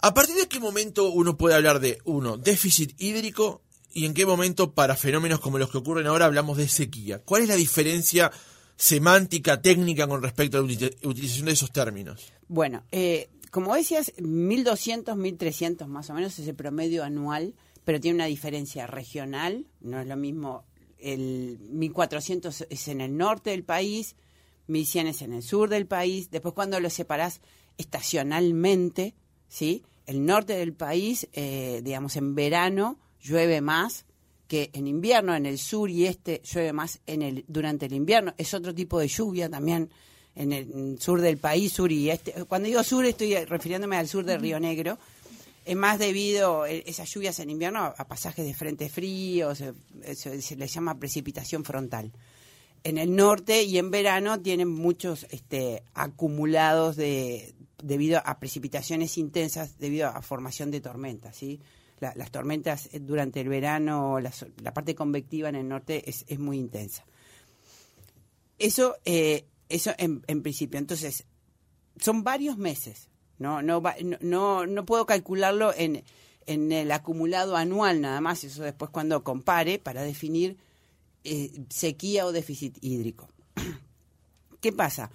¿A 0.00 0.12
partir 0.12 0.34
de 0.36 0.48
qué 0.48 0.58
momento 0.60 1.08
uno 1.10 1.36
puede 1.36 1.54
hablar 1.54 1.78
de, 1.80 1.98
uno, 2.04 2.36
déficit 2.36 3.00
hídrico 3.00 3.62
y 3.92 4.06
en 4.06 4.14
qué 4.14 4.26
momento 4.26 4.72
para 4.74 4.96
fenómenos 4.96 5.40
como 5.40 5.58
los 5.58 5.70
que 5.70 5.78
ocurren 5.78 6.06
ahora 6.06 6.24
hablamos 6.24 6.56
de 6.56 6.68
sequía? 6.68 7.20
¿Cuál 7.20 7.42
es 7.42 7.48
la 7.48 7.54
diferencia 7.54 8.32
semántica, 8.76 9.60
técnica 9.62 10.06
con 10.06 10.22
respecto 10.22 10.58
a 10.58 10.60
la 10.60 10.66
uti- 10.66 10.94
utilización 11.06 11.46
de 11.46 11.52
esos 11.52 11.70
términos? 11.72 12.32
Bueno, 12.48 12.82
eh, 12.92 13.28
como 13.50 13.74
decías, 13.74 14.12
1.200, 14.16 15.14
1.300 15.16 15.86
más 15.86 16.10
o 16.10 16.14
menos 16.14 16.38
es 16.38 16.48
el 16.48 16.54
promedio 16.54 17.04
anual, 17.04 17.54
pero 17.84 18.00
tiene 18.00 18.16
una 18.16 18.26
diferencia 18.26 18.86
regional, 18.86 19.66
no 19.80 20.00
es 20.00 20.06
lo 20.06 20.16
mismo, 20.16 20.64
el 20.98 21.58
1.400 21.72 22.66
es 22.70 22.88
en 22.88 23.00
el 23.00 23.16
norte 23.16 23.50
del 23.50 23.62
país, 23.64 24.16
1.100 24.68 25.06
es 25.08 25.22
en 25.22 25.32
el 25.34 25.42
sur 25.42 25.68
del 25.68 25.86
país, 25.86 26.30
después 26.30 26.54
cuando 26.54 26.80
lo 26.80 26.88
separás 26.90 27.40
estacionalmente, 27.78 29.14
¿sí? 29.48 29.82
El 30.06 30.24
norte 30.26 30.54
del 30.54 30.72
país, 30.74 31.28
eh, 31.32 31.80
digamos, 31.84 32.16
en 32.16 32.34
verano 32.34 32.98
llueve 33.22 33.60
más 33.60 34.04
que 34.48 34.70
en 34.72 34.86
invierno, 34.86 35.34
en 35.34 35.46
el 35.46 35.58
sur 35.58 35.90
y 35.90 36.06
este 36.06 36.42
llueve 36.44 36.72
más 36.72 37.00
en 37.06 37.22
el, 37.22 37.44
durante 37.48 37.86
el 37.86 37.94
invierno, 37.94 38.34
es 38.36 38.52
otro 38.54 38.74
tipo 38.74 38.98
de 38.98 39.08
lluvia 39.08 39.48
también 39.48 39.90
en 40.36 40.52
el 40.52 41.00
sur 41.00 41.20
del 41.20 41.38
país, 41.38 41.72
sur 41.72 41.90
y 41.90 42.10
este. 42.10 42.32
Cuando 42.44 42.66
digo 42.66 42.82
sur 42.82 43.04
estoy 43.04 43.34
refiriéndome 43.44 43.96
al 43.96 44.08
sur 44.08 44.24
de 44.24 44.36
Río 44.36 44.58
Negro. 44.60 44.98
Es 45.64 45.76
más 45.76 45.98
debido 45.98 46.66
eh, 46.66 46.84
esas 46.86 47.08
lluvias 47.08 47.38
en 47.38 47.48
invierno 47.48 47.94
a 47.96 48.04
pasajes 48.06 48.44
de 48.44 48.52
frente 48.52 48.90
frío, 48.90 49.54
se, 49.54 49.72
se, 50.14 50.56
le 50.56 50.66
llama 50.66 50.98
precipitación 50.98 51.64
frontal. 51.64 52.12
En 52.82 52.98
el 52.98 53.16
norte 53.16 53.62
y 53.62 53.78
en 53.78 53.90
verano 53.90 54.38
tienen 54.40 54.68
muchos 54.68 55.26
este, 55.30 55.82
acumulados 55.94 56.96
de 56.96 57.54
debido 57.82 58.20
a 58.24 58.38
precipitaciones 58.38 59.16
intensas, 59.18 59.78
debido 59.78 60.08
a 60.08 60.20
formación 60.22 60.70
de 60.70 60.80
tormentas, 60.80 61.36
¿sí? 61.36 61.60
Las 62.14 62.30
tormentas 62.30 62.90
durante 63.00 63.40
el 63.40 63.48
verano, 63.48 64.18
la, 64.20 64.74
parte 64.74 64.94
convectiva 64.94 65.48
en 65.48 65.54
el 65.54 65.68
norte 65.68 66.08
es, 66.08 66.24
es 66.28 66.38
muy 66.38 66.58
intensa. 66.58 67.04
Eso 68.58 68.96
eh, 69.04 69.46
eso 69.68 69.92
en, 69.98 70.42
principio. 70.42 70.78
Entonces, 70.78 71.24
son 71.98 72.22
varios 72.22 72.56
meses. 72.56 73.08
No, 73.38 73.62
no, 73.62 73.82
no, 74.20 74.66
no 74.66 74.86
puedo 74.86 75.06
calcularlo 75.06 75.74
en, 75.76 76.04
en 76.46 76.70
el 76.70 76.92
acumulado 76.92 77.56
anual 77.56 78.00
nada 78.00 78.20
más. 78.20 78.44
Eso 78.44 78.62
después 78.62 78.90
cuando 78.90 79.24
compare 79.24 79.78
para 79.78 80.02
definir 80.02 80.56
eh, 81.24 81.52
sequía 81.70 82.26
o 82.26 82.32
déficit 82.32 82.78
hídrico. 82.80 83.28
¿Qué 84.60 84.72
pasa? 84.72 85.10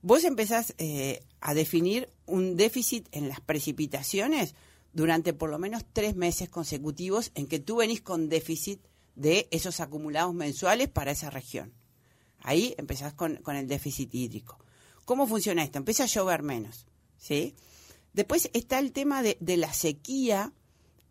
Vos 0.00 0.24
empezás 0.24 0.74
eh, 0.78 1.20
a 1.40 1.54
definir 1.54 2.08
un 2.26 2.56
déficit 2.56 3.08
en 3.12 3.28
las 3.28 3.40
precipitaciones 3.40 4.54
durante 4.98 5.32
por 5.32 5.48
lo 5.48 5.60
menos 5.60 5.84
tres 5.92 6.16
meses 6.16 6.48
consecutivos 6.48 7.30
en 7.36 7.46
que 7.46 7.60
tú 7.60 7.76
venís 7.76 8.00
con 8.00 8.28
déficit 8.28 8.80
de 9.14 9.46
esos 9.52 9.78
acumulados 9.78 10.34
mensuales 10.34 10.88
para 10.88 11.12
esa 11.12 11.30
región. 11.30 11.72
Ahí 12.40 12.74
empezás 12.78 13.14
con, 13.14 13.40
el 13.46 13.68
déficit 13.68 14.12
hídrico. 14.12 14.58
¿Cómo 15.04 15.28
funciona 15.28 15.62
esto? 15.62 15.78
Empieza 15.78 16.02
a 16.02 16.06
llover 16.06 16.42
menos, 16.42 16.88
¿sí? 17.16 17.54
Después 18.12 18.50
está 18.54 18.80
el 18.80 18.90
tema 18.90 19.22
de, 19.22 19.38
la 19.56 19.72
sequía, 19.72 20.52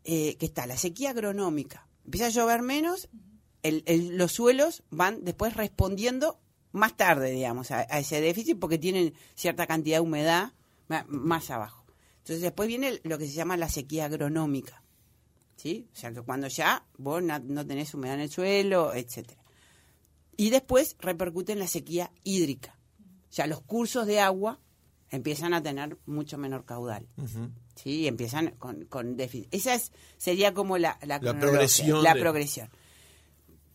eh, 0.03 0.35
que 0.35 0.47
está 0.47 0.67
la 0.67 0.75
sequía 0.75 1.11
agronómica. 1.11 1.87
Empieza 2.03 2.25
a 2.25 2.31
llover 2.31 2.63
menos, 2.63 3.07
los 3.63 4.33
suelos 4.33 4.83
van 4.89 5.23
después 5.23 5.55
respondiendo 5.55 6.41
más 6.73 6.97
tarde, 6.97 7.31
digamos, 7.31 7.71
a, 7.71 7.83
ese 7.83 8.19
déficit 8.19 8.59
porque 8.59 8.77
tienen 8.77 9.13
cierta 9.33 9.65
cantidad 9.65 9.95
de 9.97 10.01
humedad 10.01 10.51
más 11.07 11.51
abajo. 11.51 11.86
Entonces 12.27 12.41
después 12.41 12.67
viene 12.67 12.99
lo 13.03 13.17
que 13.17 13.25
se 13.25 13.31
llama 13.31 13.55
la 13.55 13.69
sequía 13.69 14.03
agronómica, 14.03 14.83
¿sí? 15.55 15.87
O 15.93 15.95
sea, 15.95 16.11
que 16.11 16.21
cuando 16.23 16.49
ya 16.49 16.85
vos 16.97 17.23
no, 17.23 17.65
tenés 17.65 17.93
humedad 17.93 18.15
en 18.15 18.19
el 18.23 18.29
suelo, 18.29 18.93
etcétera. 18.93 19.41
Y 20.35 20.49
después 20.49 20.97
repercute 20.99 21.53
en 21.53 21.59
la 21.59 21.67
sequía 21.67 22.11
hídrica. 22.25 22.77
Ya 23.31 23.47
los 23.47 23.61
cursos 23.61 24.05
de 24.07 24.19
agua 24.19 24.59
empiezan 25.09 25.53
a 25.53 25.63
tener 25.63 25.97
mucho 26.05 26.37
menor 26.37 26.65
caudal. 26.65 27.07
¿sí? 27.75 28.09
Empiezan 28.09 28.55
con, 28.59 28.83
con, 28.87 29.15
déficit. 29.15 29.47
Esa 29.53 29.75
es, 29.75 29.93
sería 30.17 30.53
como 30.53 30.77
la, 30.77 30.99
la, 31.03 31.21
progresión. 31.21 32.03
La 32.03 32.13
progresión. 32.13 32.69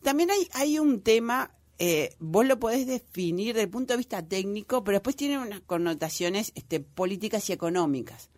También 0.03 0.31
hay, 0.31 0.47
hay 0.53 0.79
un 0.79 1.01
tema, 1.01 1.57
eh, 1.79 2.17
vos 2.19 2.45
lo 2.45 2.61
podés 2.61 2.87
definir 2.87 3.55
desde 3.55 3.65
el 3.65 3.71
punto 3.71 3.95
de 3.95 3.97
vista 3.97 4.21
técnico, 4.21 4.85
pero 4.85 4.97
después 4.97 5.17
tiene 5.17 5.39
unas 5.39 5.63
connotaciones 5.63 6.53
este, 6.55 6.81
políticas 6.81 7.49
y 7.49 7.55
económicas. 7.55 8.29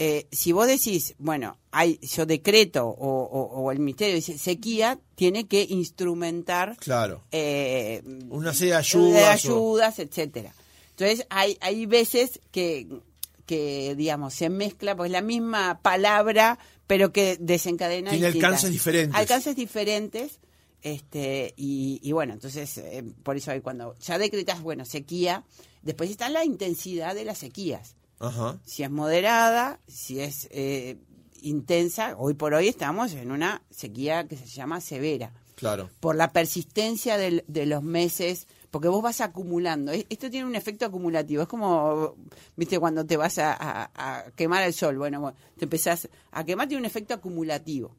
Eh, 0.00 0.28
si 0.30 0.52
vos 0.52 0.68
decís, 0.68 1.16
bueno, 1.18 1.58
hay 1.72 1.98
yo 2.02 2.24
decreto 2.24 2.86
o, 2.86 3.72
el 3.72 3.80
ministerio 3.80 4.14
dice 4.14 4.38
sequía, 4.38 5.00
tiene 5.16 5.48
que 5.48 5.66
instrumentar 5.68 6.76
claro. 6.76 7.24
Eh, 7.32 8.04
una 8.30 8.54
serie 8.54 8.74
de 8.74 8.78
ayudas, 8.78 9.44
ayudas 9.44 9.98
etcétera. 9.98 10.54
Entonces 10.90 11.26
hay, 11.30 11.58
hay 11.60 11.86
veces 11.86 12.38
que, 12.52 12.86
que, 13.44 13.96
digamos, 13.96 14.34
se 14.34 14.50
mezcla, 14.50 14.94
pues 14.94 15.10
la 15.10 15.20
misma 15.20 15.80
palabra, 15.82 16.60
pero 16.86 17.12
que 17.12 17.36
desencadena. 17.40 18.10
Tiene 18.10 18.26
alcances 18.26 18.70
diferentes. 18.70 19.18
Alcances 19.18 19.56
diferentes. 19.56 20.38
Este, 20.80 21.54
y, 21.56 22.12
bueno, 22.12 22.34
entonces, 22.34 22.78
eh, 22.78 23.02
por 23.24 23.36
eso 23.36 23.50
hay 23.50 23.62
cuando 23.62 23.96
ya 23.98 24.16
decretas, 24.16 24.62
bueno, 24.62 24.84
sequía, 24.84 25.42
después 25.82 26.08
está 26.08 26.28
la 26.28 26.44
intensidad 26.44 27.16
de 27.16 27.24
las 27.24 27.38
sequías. 27.38 27.96
Si 28.64 28.82
es 28.82 28.90
moderada, 28.90 29.78
si 29.86 30.20
es 30.20 30.48
eh, 30.50 30.98
intensa, 31.42 32.16
hoy 32.16 32.34
por 32.34 32.54
hoy 32.54 32.68
estamos 32.68 33.12
en 33.14 33.30
una 33.30 33.62
sequía 33.70 34.26
que 34.26 34.36
se 34.36 34.46
llama 34.46 34.80
severa. 34.80 35.32
Claro. 35.54 35.90
Por 36.00 36.14
la 36.14 36.32
persistencia 36.32 37.16
de, 37.16 37.66
los 37.66 37.82
meses, 37.82 38.46
porque 38.70 38.88
vos 38.88 39.02
vas 39.02 39.20
acumulando. 39.20 39.92
Esto 39.92 40.30
tiene 40.30 40.46
un 40.46 40.54
efecto 40.54 40.86
acumulativo. 40.86 41.42
Es 41.42 41.48
como, 41.48 42.14
viste, 42.56 42.78
cuando 42.78 43.04
te 43.04 43.16
vas 43.16 43.38
a, 43.38 44.30
quemar 44.36 44.62
el 44.62 44.72
sol. 44.72 44.98
Bueno, 44.98 45.34
te 45.56 45.64
empezás 45.64 46.08
a 46.30 46.44
quemar, 46.44 46.68
tiene 46.68 46.80
un 46.80 46.86
efecto 46.86 47.14
acumulativo. 47.14 47.96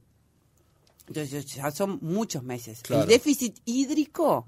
Entonces, 1.07 1.45
ya 1.47 1.71
son 1.71 1.99
muchos 2.01 2.43
meses. 2.43 2.81
El 2.89 3.07
déficit 3.07 3.57
hídrico 3.65 4.47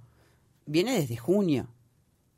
viene 0.66 0.94
desde 0.98 1.18
junio. 1.18 1.68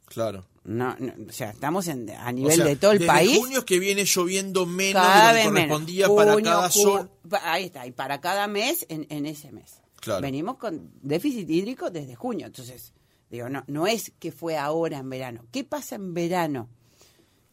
Claro. 0.05 0.45
No, 0.65 0.95
o 1.27 1.31
sea, 1.31 1.49
estamos 1.49 1.87
en, 1.87 2.09
a 2.09 2.31
nivel 2.31 2.63
de 2.63 2.75
todo 2.77 2.93
el 2.93 3.05
país. 3.05 3.37
junio 3.37 3.65
que 3.65 3.79
viene 3.79 4.05
lloviendo 4.05 4.65
menos 4.65 5.03
de 5.03 5.09
lo 5.09 5.33
que 5.33 5.49
correspondía 5.49 6.07
para 6.07 6.41
cada 6.41 6.69
zona. 6.69 7.09
Ahí 7.41 7.65
está, 7.65 7.85
y 7.85 7.91
para 7.91 8.21
cada 8.21 8.47
mes 8.47 8.85
en, 8.87 9.25
ese 9.25 9.51
mes. 9.51 9.81
Venimos 10.21 10.57
con 10.57 10.91
déficit 11.01 11.49
hídrico 11.49 11.89
desde 11.89 12.15
junio. 12.15 12.45
Entonces, 12.45 12.93
digo, 13.29 13.49
no, 13.49 13.63
no 13.67 13.87
es 13.87 14.13
que 14.19 14.31
fue 14.31 14.57
ahora 14.57 14.99
en 14.99 15.09
verano. 15.09 15.45
¿Qué 15.51 15.65
pasa 15.65 15.95
en 15.95 16.13
verano? 16.13 16.69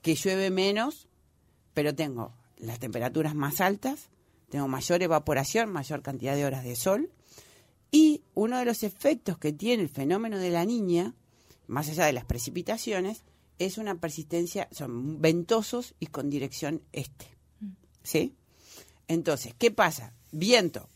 Que 0.03 0.15
llueve 0.15 0.51
menos, 0.51 1.09
pero 1.75 1.95
tengo 1.95 2.33
las 2.59 2.79
temperaturas 2.79 3.35
más 3.35 3.61
altas, 3.61 4.09
tengo 4.51 4.69
mayor 4.69 5.03
evaporación, 5.03 5.71
mayor 5.71 6.03
cantidad 6.03 6.37
de 6.37 6.45
horas 6.45 6.63
de 6.63 6.77
sol. 6.77 7.11
Y 7.91 8.23
uno 8.35 8.59
de 8.59 8.65
los 8.65 8.85
efectos 8.85 9.37
que 9.37 9.53
tiene 9.53 9.83
el 9.83 9.89
fenómeno 9.89 10.39
de 10.39 10.51
la 10.51 10.65
niña 10.65 11.15
más 11.71 11.89
allá 11.89 12.07
de 12.07 12.13
las 12.13 12.25
precipitaciones, 12.25 13.23
es 13.59 13.79
una 13.79 13.95
persistencia, 13.95 14.69
son 14.73 15.21
ventosos 15.21 15.95
y 16.01 16.07
con 16.07 16.29
dirección 16.29 16.83
este. 16.93 17.27
¿Sí? 18.03 18.35
Entonces, 19.07 19.55
¿qué 19.57 19.71
pasa? 19.71 20.13
Viento, 20.33 20.89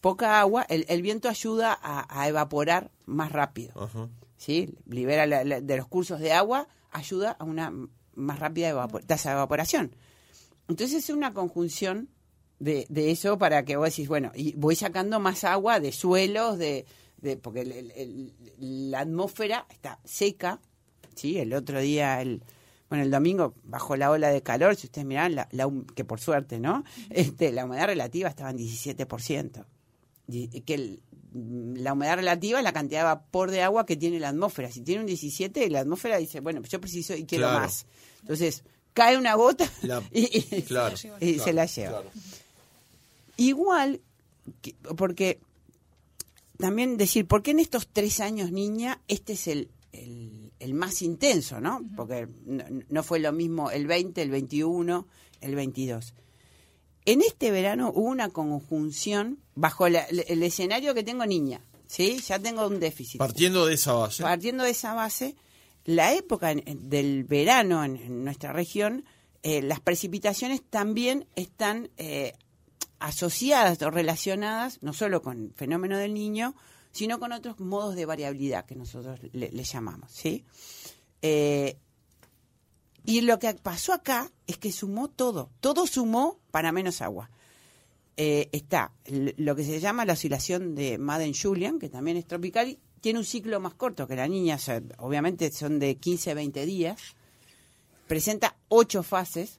poca 0.00 0.40
agua, 0.40 0.64
el, 0.68 1.02
viento 1.02 1.28
ayuda 1.28 1.78
a, 1.82 2.28
evaporar 2.28 2.90
más 3.04 3.30
rápido. 3.30 3.90
¿Sí? 4.38 4.74
Libera 4.86 5.26
de 5.44 5.76
los 5.76 5.86
cursos 5.86 6.18
de 6.18 6.32
agua, 6.32 6.66
ayuda 6.90 7.32
a 7.32 7.44
una 7.44 7.72
más 8.14 8.38
rápida 8.38 8.88
tasa 9.06 9.30
de 9.30 9.36
evaporación. 9.36 9.94
Entonces 10.68 11.04
es 11.04 11.10
una 11.10 11.34
conjunción 11.34 12.08
de, 12.58 12.86
de, 12.88 13.10
eso 13.10 13.36
para 13.36 13.64
que 13.64 13.76
vos 13.76 13.90
decís, 13.90 14.08
bueno, 14.08 14.32
y 14.34 14.54
voy 14.54 14.76
sacando 14.76 15.20
más 15.20 15.44
agua 15.44 15.80
de 15.80 15.92
suelos, 15.92 16.56
de, 16.56 16.86
porque 17.40 17.64
la 18.58 19.00
atmósfera 19.00 19.66
está 19.70 20.00
seca, 20.04 20.60
¿sí? 21.14 21.38
El 21.38 21.54
otro 21.54 21.80
día, 21.80 22.20
el, 22.20 22.42
bueno, 22.88 23.04
el 23.04 23.10
domingo, 23.10 23.54
bajo 23.64 23.96
la 23.96 24.10
ola 24.10 24.28
de 24.28 24.42
calor, 24.42 24.76
si 24.76 24.86
ustedes 24.86 25.06
miran, 25.06 25.34
la, 25.34 25.48
que 25.94 26.04
por 26.04 26.20
suerte, 26.20 26.58
¿no? 26.58 26.84
Este, 27.10 27.52
la 27.52 27.64
humedad 27.64 27.86
relativa 27.86 28.28
estaba 28.28 28.50
en 28.50 28.58
17%. 28.58 29.64
Que 30.64 30.98
la 31.32 31.92
humedad 31.92 32.16
relativa 32.16 32.58
es 32.58 32.64
la 32.64 32.72
cantidad 32.72 33.00
de 33.00 33.04
vapor 33.04 33.50
de 33.50 33.62
agua 33.62 33.86
que 33.86 33.96
tiene 33.96 34.20
la 34.20 34.28
atmósfera. 34.28 34.70
Si 34.70 34.82
tiene 34.82 35.00
un 35.00 35.06
17, 35.06 35.70
la 35.70 35.80
atmósfera 35.80 36.18
dice, 36.18 36.40
bueno, 36.40 36.60
yo 36.62 36.80
preciso 36.80 37.14
y 37.14 37.24
quiero 37.24 37.46
más. 37.48 37.86
Entonces, 38.20 38.64
cae 38.92 39.16
una 39.16 39.34
gota 39.34 39.64
y, 40.12 40.42
se 41.38 41.52
la 41.52 41.66
lleva. 41.66 42.02
Igual, 43.36 44.00
porque 44.96 45.40
también 46.58 46.96
decir, 46.96 47.26
¿por 47.26 47.42
qué 47.42 47.52
en 47.52 47.60
estos 47.60 47.88
tres 47.88 48.20
años, 48.20 48.52
niña, 48.52 49.00
este 49.08 49.34
es 49.34 49.46
el, 49.48 49.70
el, 49.92 50.74
más 50.74 51.02
intenso, 51.02 51.60
¿no? 51.60 51.82
Porque 51.96 52.28
no, 52.88 53.02
fue 53.02 53.18
lo 53.20 53.32
mismo 53.32 53.70
el 53.70 53.86
20, 53.86 54.22
el 54.22 54.30
21, 54.30 55.06
el 55.40 55.54
22. 55.54 56.14
En 57.04 57.20
este 57.20 57.50
verano 57.50 57.90
hubo 57.94 58.08
una 58.08 58.28
conjunción 58.30 59.40
bajo 59.54 59.86
el 59.86 59.96
escenario 60.42 60.94
que 60.94 61.02
tengo 61.02 61.26
niña, 61.26 61.64
¿sí? 61.86 62.20
Ya 62.26 62.38
tengo 62.38 62.66
un 62.66 62.80
déficit. 62.80 63.18
Partiendo 63.18 63.66
de 63.66 63.74
esa 63.74 63.92
base. 63.94 64.22
Partiendo 64.22 64.64
de 64.64 64.70
esa 64.70 64.94
base, 64.94 65.34
la 65.84 66.14
época 66.14 66.54
del 66.54 67.24
verano 67.24 67.84
en, 67.84 68.24
nuestra 68.24 68.52
región 68.52 69.04
eh, 69.42 69.60
las 69.60 69.80
precipitaciones 69.80 70.62
también 70.62 71.26
están 71.34 71.90
eh, 71.96 72.34
asociadas 73.02 73.82
o 73.82 73.90
relacionadas 73.90 74.78
no 74.80 74.92
solo 74.92 75.22
con 75.22 75.44
el 75.44 75.52
fenómeno 75.54 75.98
del 75.98 76.14
niño, 76.14 76.54
sino 76.92 77.18
con 77.18 77.32
otros 77.32 77.58
modos 77.60 77.96
de 77.96 78.06
variabilidad 78.06 78.64
que 78.64 78.76
nosotros 78.76 79.18
le, 79.32 79.50
llamamos, 79.64 80.10
¿sí? 80.12 80.44
Eh, 81.20 81.76
y 83.04 83.22
lo 83.22 83.38
que 83.38 83.54
pasó 83.54 83.92
acá 83.92 84.30
es 84.46 84.58
que 84.58 84.70
sumó 84.70 85.08
todo, 85.08 85.50
todo 85.60 85.86
sumó 85.86 86.38
para 86.50 86.70
menos 86.70 87.02
agua. 87.02 87.30
Eh, 88.16 88.48
está 88.52 88.92
lo 89.06 89.56
que 89.56 89.64
se 89.64 89.80
llama 89.80 90.04
la 90.04 90.12
oscilación 90.12 90.74
de 90.74 90.98
Madden-Julian, 90.98 91.78
que 91.78 91.88
también 91.88 92.16
es 92.16 92.26
tropical, 92.26 92.68
y 92.68 92.78
tiene 93.00 93.18
un 93.18 93.24
ciclo 93.24 93.58
más 93.58 93.74
corto 93.74 94.06
que 94.06 94.14
la 94.14 94.28
niña, 94.28 94.58
obviamente 94.98 95.50
son 95.50 95.80
de 95.80 95.96
15 95.96 96.30
a 96.30 96.34
20 96.34 96.66
días, 96.66 97.00
presenta 98.06 98.56
ocho 98.68 99.02
fases, 99.02 99.58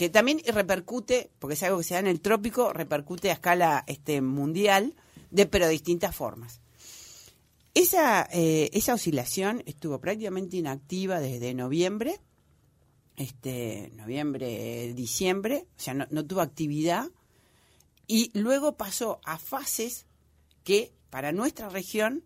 que 0.00 0.08
también 0.08 0.40
repercute, 0.46 1.30
porque 1.38 1.52
es 1.52 1.62
algo 1.62 1.76
que 1.76 1.84
se 1.84 1.92
da 1.92 2.00
en 2.00 2.06
el 2.06 2.22
trópico, 2.22 2.72
repercute 2.72 3.28
a 3.28 3.34
escala 3.34 3.84
este, 3.86 4.22
mundial, 4.22 4.94
de, 5.30 5.44
pero 5.44 5.66
de 5.66 5.72
distintas 5.72 6.16
formas. 6.16 6.62
Esa, 7.74 8.26
eh, 8.32 8.70
esa 8.72 8.94
oscilación 8.94 9.62
estuvo 9.66 10.00
prácticamente 10.00 10.56
inactiva 10.56 11.20
desde 11.20 11.52
noviembre, 11.52 12.18
este, 13.16 13.92
noviembre, 13.94 14.94
diciembre, 14.94 15.66
o 15.76 15.80
sea, 15.82 15.92
no, 15.92 16.06
no 16.08 16.24
tuvo 16.24 16.40
actividad, 16.40 17.10
y 18.06 18.30
luego 18.32 18.78
pasó 18.78 19.20
a 19.26 19.36
fases 19.36 20.06
que 20.64 20.94
para 21.10 21.32
nuestra 21.32 21.68
región 21.68 22.24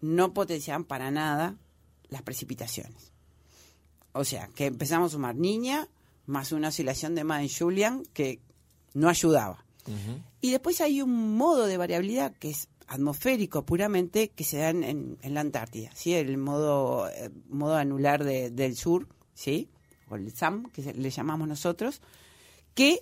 no 0.00 0.32
potenciaban 0.32 0.84
para 0.84 1.10
nada 1.10 1.58
las 2.08 2.22
precipitaciones. 2.22 3.10
O 4.12 4.22
sea, 4.22 4.46
que 4.54 4.66
empezamos 4.66 5.10
a 5.10 5.14
sumar 5.14 5.34
niña 5.34 5.88
más 6.26 6.52
una 6.52 6.68
oscilación 6.68 7.14
de 7.14 7.24
Madden-Julian 7.24 8.02
que 8.12 8.40
no 8.94 9.08
ayudaba. 9.08 9.64
Y 10.40 10.50
después 10.50 10.80
hay 10.80 11.02
un 11.02 11.36
modo 11.36 11.66
de 11.66 11.76
variabilidad 11.76 12.32
que 12.34 12.50
es 12.50 12.68
atmosférico 12.86 13.64
puramente 13.66 14.28
que 14.30 14.44
se 14.44 14.58
da 14.58 14.70
en, 14.70 14.82
en- 14.84 15.18
en 15.22 15.34
la 15.34 15.40
Antártida, 15.40 15.90
¿sí? 15.94 16.14
El 16.14 16.36
modo, 16.38 17.08
eh, 17.10 17.30
modo 17.48 17.74
anular 17.76 18.24
de- 18.24 18.50
del 18.50 18.76
sur, 18.76 19.08
¿sí? 19.34 19.68
O 20.08 20.16
el 20.16 20.32
SAM, 20.34 20.70
que 20.70 20.92
le 20.94 21.10
llamamos 21.10 21.48
nosotros, 21.48 22.00
que 22.74 23.00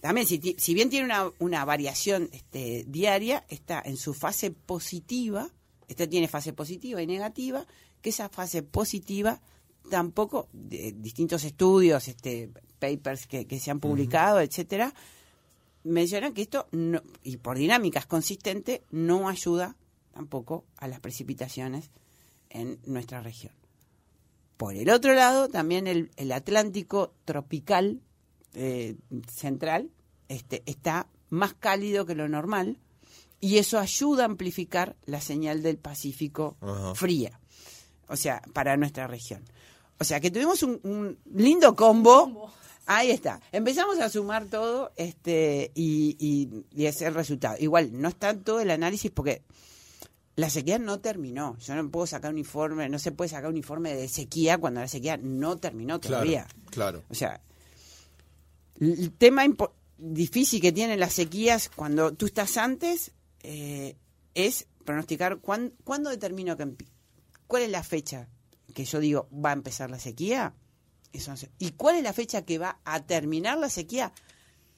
también, 0.00 0.26
si 0.26 0.74
bien 0.74 0.88
tiene 0.90 1.04
una, 1.06 1.30
una 1.40 1.64
variación 1.64 2.28
este, 2.32 2.84
diaria, 2.88 3.44
está 3.48 3.82
en 3.84 3.96
su 3.96 4.14
fase 4.14 4.50
positiva, 4.50 5.48
esta 5.88 6.06
tiene 6.08 6.26
fase 6.28 6.52
positiva 6.52 7.02
y 7.02 7.06
negativa, 7.06 7.66
que 8.02 8.10
esa 8.10 8.28
fase 8.28 8.62
positiva 8.62 9.40
tampoco, 9.88 10.48
de 10.52 10.92
distintos 10.92 11.44
estudios, 11.44 12.08
este, 12.08 12.50
papers 12.78 13.26
que, 13.26 13.46
que 13.46 13.60
se 13.60 13.70
han 13.70 13.80
publicado, 13.80 14.40
etcétera, 14.40 14.94
mencionan 15.84 16.34
que 16.34 16.42
esto, 16.42 16.68
no, 16.72 17.02
y 17.22 17.36
por 17.38 17.56
dinámicas 17.56 18.06
consistentes, 18.06 18.82
no 18.90 19.28
ayuda 19.28 19.76
tampoco 20.12 20.64
a 20.76 20.88
las 20.88 21.00
precipitaciones 21.00 21.90
en 22.50 22.78
nuestra 22.84 23.20
región. 23.22 23.52
Por 24.56 24.76
el 24.76 24.90
otro 24.90 25.14
lado, 25.14 25.48
también 25.48 25.86
el, 25.86 26.10
el 26.16 26.32
Atlántico 26.32 27.14
tropical 27.24 28.02
eh, 28.52 28.96
central 29.32 29.90
este, 30.28 30.62
está 30.66 31.08
más 31.28 31.54
cálido 31.54 32.04
que 32.04 32.14
lo 32.14 32.28
normal 32.28 32.78
y 33.40 33.58
eso 33.58 33.78
ayuda 33.78 34.24
a 34.24 34.26
amplificar 34.26 34.96
la 35.06 35.20
señal 35.20 35.62
del 35.62 35.78
Pacífico 35.78 36.56
fría, 36.94 37.40
o 38.10 38.16
sea, 38.16 38.42
para 38.52 38.76
nuestra 38.76 39.06
región. 39.06 39.42
O 39.98 40.04
sea, 40.04 40.20
que 40.20 40.30
tuvimos 40.30 40.62
un, 40.62 40.80
un 40.82 41.18
lindo 41.34 41.74
combo. 41.76 42.50
Ahí 42.86 43.10
está. 43.10 43.40
Empezamos 43.52 43.98
a 44.00 44.08
sumar 44.08 44.46
todo 44.46 44.92
este 44.96 45.70
y, 45.74 46.16
y, 46.18 46.64
y 46.74 46.86
ese 46.86 47.04
es 47.04 47.08
el 47.08 47.14
resultado. 47.14 47.56
Igual, 47.60 47.90
no 48.00 48.08
está 48.08 48.36
todo 48.36 48.60
el 48.60 48.70
análisis 48.70 49.10
porque 49.10 49.42
la 50.36 50.50
sequía 50.50 50.78
no 50.78 50.98
terminó. 51.00 51.56
Yo 51.58 51.74
no 51.74 51.88
puedo 51.90 52.06
sacar 52.06 52.32
un 52.32 52.38
informe, 52.38 52.88
no 52.88 52.98
se 52.98 53.12
puede 53.12 53.28
sacar 53.28 53.50
un 53.50 53.56
informe 53.58 53.94
de 53.94 54.08
sequía 54.08 54.58
cuando 54.58 54.80
la 54.80 54.88
sequía 54.88 55.16
no 55.18 55.56
terminó 55.58 56.00
todavía. 56.00 56.46
Claro, 56.70 57.00
claro. 57.00 57.02
O 57.10 57.14
sea, 57.14 57.40
el 58.80 59.12
tema 59.12 59.44
difícil 59.98 60.60
que 60.60 60.72
tienen 60.72 60.98
las 60.98 61.12
sequías 61.12 61.68
cuando 61.68 62.12
tú 62.14 62.26
estás 62.26 62.56
antes 62.56 63.12
eh, 63.42 63.96
es 64.34 64.66
pronosticar 64.84 65.38
cuán- 65.38 65.74
cuándo 65.84 66.10
determino 66.10 66.56
que 66.56 66.66
cuál 67.50 67.64
es 67.64 67.70
la 67.70 67.82
fecha 67.82 68.28
que 68.74 68.84
yo 68.84 69.00
digo 69.00 69.28
va 69.32 69.50
a 69.50 69.54
empezar 69.54 69.90
la 69.90 69.98
sequía. 69.98 70.54
Eso 71.12 71.32
no 71.32 71.36
sé. 71.36 71.50
¿Y 71.58 71.72
cuál 71.72 71.96
es 71.96 72.04
la 72.04 72.12
fecha 72.12 72.44
que 72.44 72.58
va 72.58 72.78
a 72.84 73.04
terminar 73.04 73.58
la 73.58 73.68
sequía? 73.68 74.12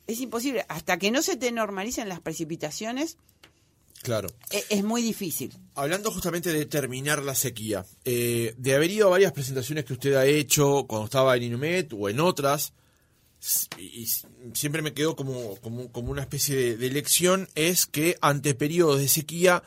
Es 0.06 0.18
imposible. 0.20 0.64
Hasta 0.68 0.98
que 0.98 1.11
no 1.11 1.20
se 1.22 1.37
te 1.37 1.52
normalicen 1.52 2.08
las 2.08 2.20
precipitaciones, 2.20 3.18
Claro. 4.02 4.28
e- 4.50 4.64
es 4.70 4.82
muy 4.82 5.02
difícil. 5.02 5.52
Hablando 5.74 6.11
justamente 6.11 6.52
de 6.52 6.64
terminar 6.66 7.22
la 7.22 7.35
sequía, 7.35 7.85
eh, 8.06 8.54
de 8.56 8.74
haber 8.74 8.90
ido 8.90 9.06
a 9.08 9.11
varias 9.11 9.32
presentaciones 9.32 9.85
que 9.85 9.92
usted 9.92 10.14
ha 10.14 10.24
hecho 10.24 10.87
cuando 10.88 11.04
estaba 11.04 11.37
en 11.37 11.42
Inumet 11.44 11.92
o 11.92 12.08
en 12.08 12.18
otras, 12.18 12.72
y 13.78 14.06
siempre 14.54 14.82
me 14.82 14.94
quedó 14.94 15.14
como, 15.16 15.56
como, 15.56 15.90
como 15.92 16.11
una 16.12 16.22
especie 16.22 16.56
de, 16.56 16.76
de 16.76 16.90
lección, 16.90 17.48
es 17.54 17.87
que 17.87 18.16
ante 18.20 18.54
periodos 18.54 19.00
de 19.00 19.08
sequía, 19.08 19.62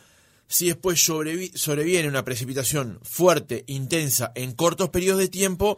si 0.47 0.67
después 0.67 0.99
sobrevi- 1.08 1.53
sobreviene 1.55 2.08
una 2.08 2.23
precipitación 2.25 2.99
fuerte, 3.03 3.63
intensa, 3.67 4.31
en 4.36 4.53
cortos 4.53 4.89
periodos 4.89 5.19
de 5.21 5.27
tiempo, 5.27 5.77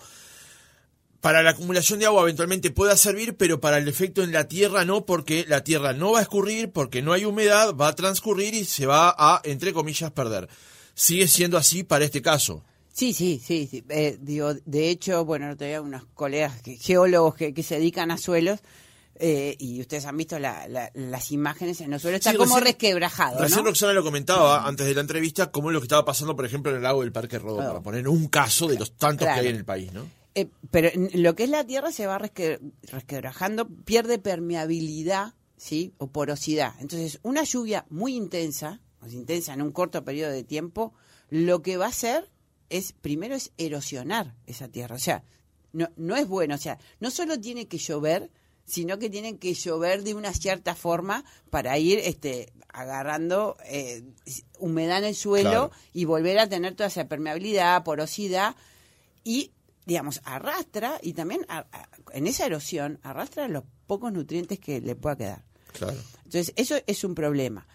para 1.21 1.41
la 1.41 1.49
acumulación 1.51 1.99
de 1.99 2.05
agua 2.05 2.21
eventualmente 2.21 2.69
pueda 2.71 2.95
servir, 2.95 3.35
pero 3.35 3.59
para 3.59 3.77
el 3.79 3.87
efecto 3.87 4.23
en 4.23 4.31
la 4.31 4.47
tierra 4.47 4.85
no, 4.85 5.05
porque 5.05 5.45
la 5.47 5.63
tierra 5.63 5.93
no 5.93 6.11
va 6.11 6.19
a 6.19 6.21
escurrir, 6.21 6.71
porque 6.71 7.01
no 7.01 7.11
hay 7.13 7.25
humedad, 7.25 7.75
va 7.75 7.87
a 7.89 7.95
transcurrir 7.95 8.53
y 8.53 8.65
se 8.65 8.85
va 8.85 9.13
a, 9.17 9.41
entre 9.43 9.73
comillas, 9.73 10.11
perder. 10.11 10.47
Sigue 10.93 11.27
siendo 11.27 11.57
así 11.57 11.83
para 11.83 12.05
este 12.05 12.21
caso. 12.21 12.63
Sí, 12.93 13.13
sí, 13.13 13.41
sí. 13.43 13.67
sí. 13.69 13.83
Eh, 13.89 14.17
digo, 14.21 14.53
de 14.65 14.89
hecho, 14.89 15.25
bueno, 15.25 15.55
todavía 15.55 15.81
unos 15.81 16.05
colegas 16.13 16.61
que- 16.61 16.77
geólogos 16.77 17.35
que 17.35 17.63
se 17.63 17.75
dedican 17.75 18.11
a 18.11 18.17
suelos 18.17 18.59
eh, 19.19 19.55
y 19.59 19.81
ustedes 19.81 20.05
han 20.05 20.15
visto 20.17 20.37
la- 20.39 20.67
la- 20.67 20.91
las 20.93 21.31
imágenes 21.31 21.81
en 21.81 21.91
los 21.91 22.01
suelos, 22.01 22.19
está 22.19 22.31
Sí, 22.31 22.37
como 22.37 22.55
recién- 22.55 22.65
resquebrajado, 22.65 23.39
Recién 23.39 23.59
¿no? 23.63 23.69
Roxana 23.69 23.93
lo 23.93 24.03
comentaba 24.03 24.65
antes 24.67 24.85
de 24.87 24.93
la 24.93 25.01
entrevista, 25.01 25.51
como 25.51 25.69
es 25.69 25.73
lo 25.73 25.79
que 25.79 25.85
estaba 25.85 26.05
pasando, 26.05 26.35
por 26.35 26.45
ejemplo, 26.45 26.71
en 26.71 26.77
el 26.77 26.83
lago 26.83 27.01
del 27.01 27.11
Parque 27.11 27.39
Rodó, 27.39 27.57
Claro. 27.57 27.71
para 27.73 27.83
poner 27.83 28.07
un 28.07 28.27
caso 28.27 28.67
de 28.67 28.77
los 28.77 28.95
tantos 28.95 29.25
Claro. 29.25 29.41
que 29.41 29.47
hay 29.47 29.53
en 29.53 29.57
el 29.59 29.65
país, 29.65 29.91
¿no? 29.93 30.07
Eh, 30.35 30.47
pero 30.69 30.89
lo 31.13 31.35
que 31.35 31.45
es 31.45 31.49
la 31.49 31.63
tierra 31.65 31.91
se 31.91 32.05
va 32.05 32.19
resque- 32.19 32.59
resquebrajando, 32.83 33.67
pierde 33.67 34.19
permeabilidad, 34.19 35.33
¿sí? 35.57 35.93
O 35.97 36.07
porosidad. 36.07 36.73
Entonces, 36.79 37.19
una 37.23 37.43
lluvia 37.43 37.85
muy 37.89 38.15
intensa, 38.15 38.81
intensa 39.11 39.53
en 39.53 39.61
un 39.61 39.71
corto 39.71 40.03
periodo 40.03 40.31
de 40.31 40.43
tiempo, 40.43 40.93
lo 41.29 41.61
que 41.61 41.77
va 41.77 41.85
a 41.85 41.89
hacer 41.89 42.29
es, 42.69 42.91
primero 42.91 43.33
es 43.35 43.51
erosionar 43.57 44.35
esa 44.45 44.67
tierra. 44.67 44.95
O 44.95 44.99
sea, 44.99 45.23
no, 45.71 45.89
no 45.95 46.15
es 46.17 46.27
bueno. 46.27 46.55
O 46.55 46.57
sea, 46.57 46.77
no 46.99 47.09
solo 47.09 47.39
tiene 47.39 47.67
que 47.67 47.77
llover, 47.77 48.29
sino 48.67 48.99
que 48.99 49.09
tiene 49.09 49.37
que 49.37 49.53
llover 49.55 50.03
de 50.03 50.13
una 50.13 50.31
cierta 50.33 50.75
forma 50.75 51.23
para 51.49 51.77
ir 51.79 51.97
este, 51.99 52.51
agarrando 52.67 53.57
eh, 53.65 54.03
humedad 54.59 54.99
en 54.99 55.05
el 55.05 55.15
suelo 55.15 55.49
Claro. 55.49 55.71
y 55.93 56.05
volver 56.05 56.37
a 56.37 56.47
tener 56.49 56.75
toda 56.75 56.87
esa 56.89 57.07
permeabilidad, 57.07 57.83
porosidad 57.83 58.55
y 59.23 59.51
digamos 59.85 60.19
arrastra 60.25 60.99
y 61.01 61.13
también 61.13 61.45
a- 61.47 61.65
a- 61.71 61.89
en 62.13 62.27
esa 62.27 62.45
erosión 62.45 62.99
arrastra 63.03 63.47
los 63.47 63.63
pocos 63.87 64.11
nutrientes 64.11 64.59
que 64.59 64.81
le 64.81 64.95
pueda 64.95 65.15
quedar. 65.15 65.43
Claro. 65.71 65.97
Entonces, 66.25 66.53
eso 66.57 66.75
es 66.85 67.03
un 67.05 67.15
problema. 67.15 67.65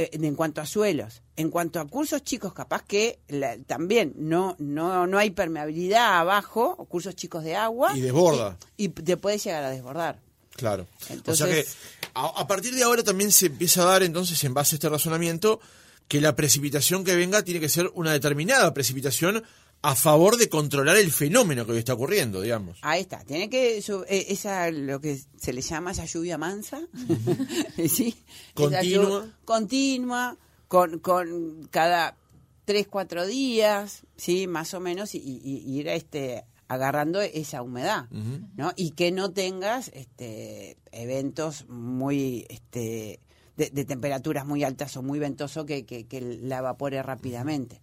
Eh, 0.00 0.10
en 0.12 0.36
cuanto 0.36 0.60
a 0.60 0.66
suelos, 0.66 1.22
en 1.34 1.50
cuanto 1.50 1.80
a 1.80 1.86
cursos 1.88 2.22
chicos, 2.22 2.54
capaz 2.54 2.84
que 2.84 3.18
la- 3.26 3.58
también 3.66 4.12
no, 4.16 4.54
no, 4.60 5.08
no 5.08 5.18
hay 5.18 5.30
permeabilidad 5.30 6.20
abajo, 6.20 6.76
o 6.78 6.84
cursos 6.84 7.16
chicos 7.16 7.42
de 7.42 7.56
agua. 7.56 7.96
Y 7.96 8.00
desborda. 8.00 8.56
Y, 8.76 8.84
y 8.84 8.88
te 8.90 9.16
puede 9.16 9.38
llegar 9.38 9.64
a 9.64 9.70
desbordar. 9.70 10.20
Claro. 10.54 10.86
Entonces- 11.10 11.42
o 11.42 11.46
sea 11.48 11.52
que 11.52 11.68
a, 12.14 12.26
a 12.26 12.46
partir 12.46 12.76
de 12.76 12.84
ahora 12.84 13.02
también 13.02 13.32
se 13.32 13.46
empieza 13.46 13.82
a 13.82 13.86
dar, 13.86 14.04
entonces, 14.04 14.42
en 14.44 14.54
base 14.54 14.74
a 14.74 14.76
este 14.76 14.88
razonamiento, 14.88 15.58
que 16.06 16.20
la 16.20 16.36
precipitación 16.36 17.02
que 17.02 17.16
venga 17.16 17.42
tiene 17.42 17.58
que 17.58 17.68
ser 17.68 17.90
una 17.94 18.12
determinada 18.12 18.72
precipitación 18.72 19.42
a 19.82 19.94
favor 19.94 20.36
de 20.36 20.48
controlar 20.48 20.96
el 20.96 21.10
fenómeno 21.12 21.64
que 21.64 21.72
hoy 21.72 21.78
está 21.78 21.94
ocurriendo, 21.94 22.40
digamos. 22.40 22.78
Ahí 22.82 23.02
está, 23.02 23.20
tiene 23.24 23.48
que 23.48 23.78
eh, 23.78 24.26
esa 24.28 24.70
lo 24.70 25.00
que 25.00 25.20
se 25.40 25.52
le 25.52 25.60
llama 25.60 25.92
esa 25.92 26.04
lluvia 26.04 26.36
mansa, 26.38 26.80
¿sí? 27.88 28.08
Esa 28.08 28.54
Continua. 28.54 28.82
llu- 29.24 29.32
continua, 29.44 30.36
con, 30.68 30.98
con 30.98 31.68
cada 31.70 32.16
tres 32.64 32.86
cuatro 32.88 33.26
días, 33.26 34.02
sí, 34.16 34.46
más 34.46 34.74
o 34.74 34.80
menos, 34.80 35.14
y, 35.14 35.18
y- 35.18 35.40
y 35.64 35.78
ir 35.80 35.88
este 35.88 36.44
agarrando 36.70 37.20
esa 37.22 37.62
humedad, 37.62 38.08
¿no? 38.56 38.72
Y 38.76 38.90
que 38.90 39.10
no 39.10 39.30
tengas 39.30 39.90
este 39.94 40.76
eventos 40.92 41.66
muy 41.68 42.44
este 42.50 43.20
de, 43.56 43.70
de 43.70 43.84
temperaturas 43.86 44.44
muy 44.44 44.64
altas 44.64 44.94
o 44.98 45.02
muy 45.02 45.18
ventoso 45.18 45.64
que, 45.64 45.86
que, 45.86 46.04
que 46.06 46.20
la 46.20 46.58
evapore 46.58 47.02
rápidamente 47.02 47.80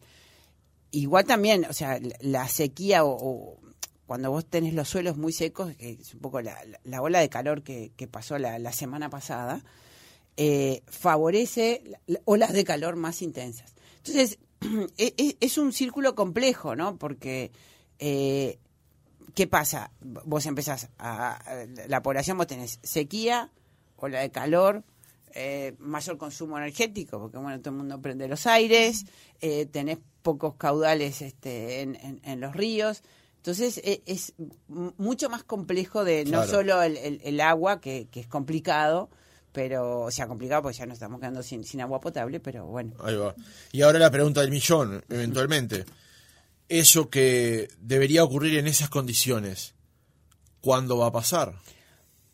igual 0.99 1.25
también, 1.25 1.65
o 1.65 1.73
sea, 1.73 1.99
la- 2.21 2.47
sequía 2.47 3.03
o, 3.05 3.60
cuando 4.05 4.29
vos 4.31 4.45
tenés 4.45 4.73
los 4.73 4.88
suelos 4.88 5.17
muy 5.17 5.34
secos, 5.34 5.75
que 5.75 5.91
es 6.01 6.13
un 6.13 6.19
poco 6.21 6.41
la, 6.41 6.63
la- 6.65 6.79
la 6.84 7.01
ola 7.01 7.19
de 7.19 7.29
calor 7.29 7.63
que, 7.63 7.91
pasó 8.08 8.38
la, 8.38 8.60
semana 8.71 9.10
pasada, 9.10 9.63
eh, 10.38 10.84
favorece 10.88 11.81
la- 11.86 11.99
la- 12.08 12.21
olas 12.25 12.53
de 12.53 12.63
calor 12.63 12.95
más 12.95 13.21
intensas. 13.21 13.73
Entonces, 13.97 14.38
e- 14.97 15.13
e- 15.17 15.38
es 15.39 15.58
un 15.58 15.73
círculo 15.73 16.15
complejo, 16.15 16.75
¿no? 16.75 16.97
Porque, 16.97 17.51
eh, 17.99 18.60
¿qué 19.34 19.47
pasa? 19.47 19.91
Vos 20.01 20.45
empezás, 20.45 20.89
a- 20.99 21.65
la 21.88 22.01
población, 22.03 22.38
vos 22.38 22.47
tenés 22.47 22.79
sequía, 22.84 23.51
ola 23.97 24.19
de 24.19 24.29
calor, 24.29 24.84
eh, 25.34 25.76
mayor 25.80 26.18
consumo 26.18 26.58
energético, 26.58 27.20
porque 27.20 27.38
bueno, 27.38 27.60
todo 27.60 27.72
el 27.72 27.78
mundo 27.78 28.02
prende 28.02 28.28
los 28.28 28.46
aires, 28.48 29.06
eh, 29.42 29.66
tenés 29.66 29.98
pocos 30.22 30.56
caudales 30.56 31.22
este, 31.22 31.82
en, 31.82 31.96
en- 31.96 32.22
en 32.24 32.40
los 32.40 32.56
ríos. 32.56 33.04
Entonces 33.38 33.80
e- 33.84 34.02
es, 34.06 34.34
mucho 34.68 35.30
más 35.30 35.44
complejo 35.44 36.04
de 36.04 36.24
no 36.26 36.32
Claro. 36.32 36.48
solo 36.52 36.82
el, 36.82 36.98
el- 36.98 37.22
el 37.24 37.42
agua, 37.42 37.80
que, 37.82 38.08
que 38.10 38.22
es 38.22 38.28
complicado, 38.28 39.10
pero, 39.52 40.02
o 40.02 40.12
sea, 40.12 40.28
complicado 40.28 40.64
porque 40.64 40.78
ya 40.78 40.86
nos 40.86 40.96
estamos 40.96 41.20
quedando 41.20 41.44
sin, 41.44 41.64
sin 41.64 41.80
agua 41.82 42.02
potable, 42.02 42.40
pero 42.40 42.66
bueno. 42.66 42.94
Ahí 43.04 43.16
va. 43.16 43.36
Y 43.72 43.82
ahora 43.84 44.00
la 44.00 44.10
pregunta 44.12 44.42
del 44.42 44.52
millón, 44.52 45.04
eventualmente. 45.10 45.86
Eso 46.68 47.10
que 47.12 47.68
debería 47.80 48.24
ocurrir 48.24 48.58
en 48.58 48.66
esas 48.68 48.90
condiciones, 48.90 49.76
¿cuándo 50.62 50.98
va 50.98 51.08
a 51.08 51.12
pasar? 51.12 51.54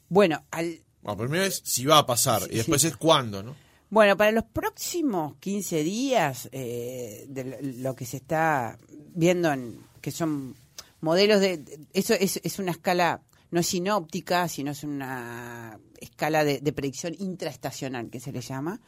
Bueno, 0.07 0.45
al, 0.51 0.79
Bueno, 1.03 1.17
primero 1.17 1.43
es 1.45 1.61
si 1.63 1.85
va 1.85 1.97
a 1.99 2.05
pasar 2.05 2.43
y 2.49 2.57
después 2.57 2.83
es 2.83 2.97
cuándo, 2.97 3.41
¿no? 3.43 3.55
Bueno, 3.89 4.15
para 4.15 4.31
los 4.31 4.45
próximos 4.45 5.35
15 5.39 5.83
días, 5.83 6.47
eh, 6.51 7.25
de 7.27 7.73
lo- 7.79 7.95
que 7.95 8.05
se 8.05 8.17
está 8.17 8.77
viendo, 9.13 9.51
en, 9.51 9.79
que 9.99 10.11
son 10.11 10.55
modelos 11.01 11.41
de... 11.41 11.63
Eso 11.93 12.13
es, 12.13 12.39
es 12.43 12.59
una 12.59 12.71
escala, 12.71 13.21
no 13.51 13.59
es 13.59 13.67
sinóptica, 13.67 14.47
sino 14.47 14.71
es 14.71 14.83
una 14.85 15.77
escala 15.99 16.43
de, 16.45 16.61
de 16.61 16.71
predicción 16.73 17.13
intraestacional, 17.19 18.09
que 18.09 18.19
se 18.21 18.31
le 18.31 18.39
llama. 18.41 18.79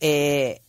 Eh, 0.00 0.62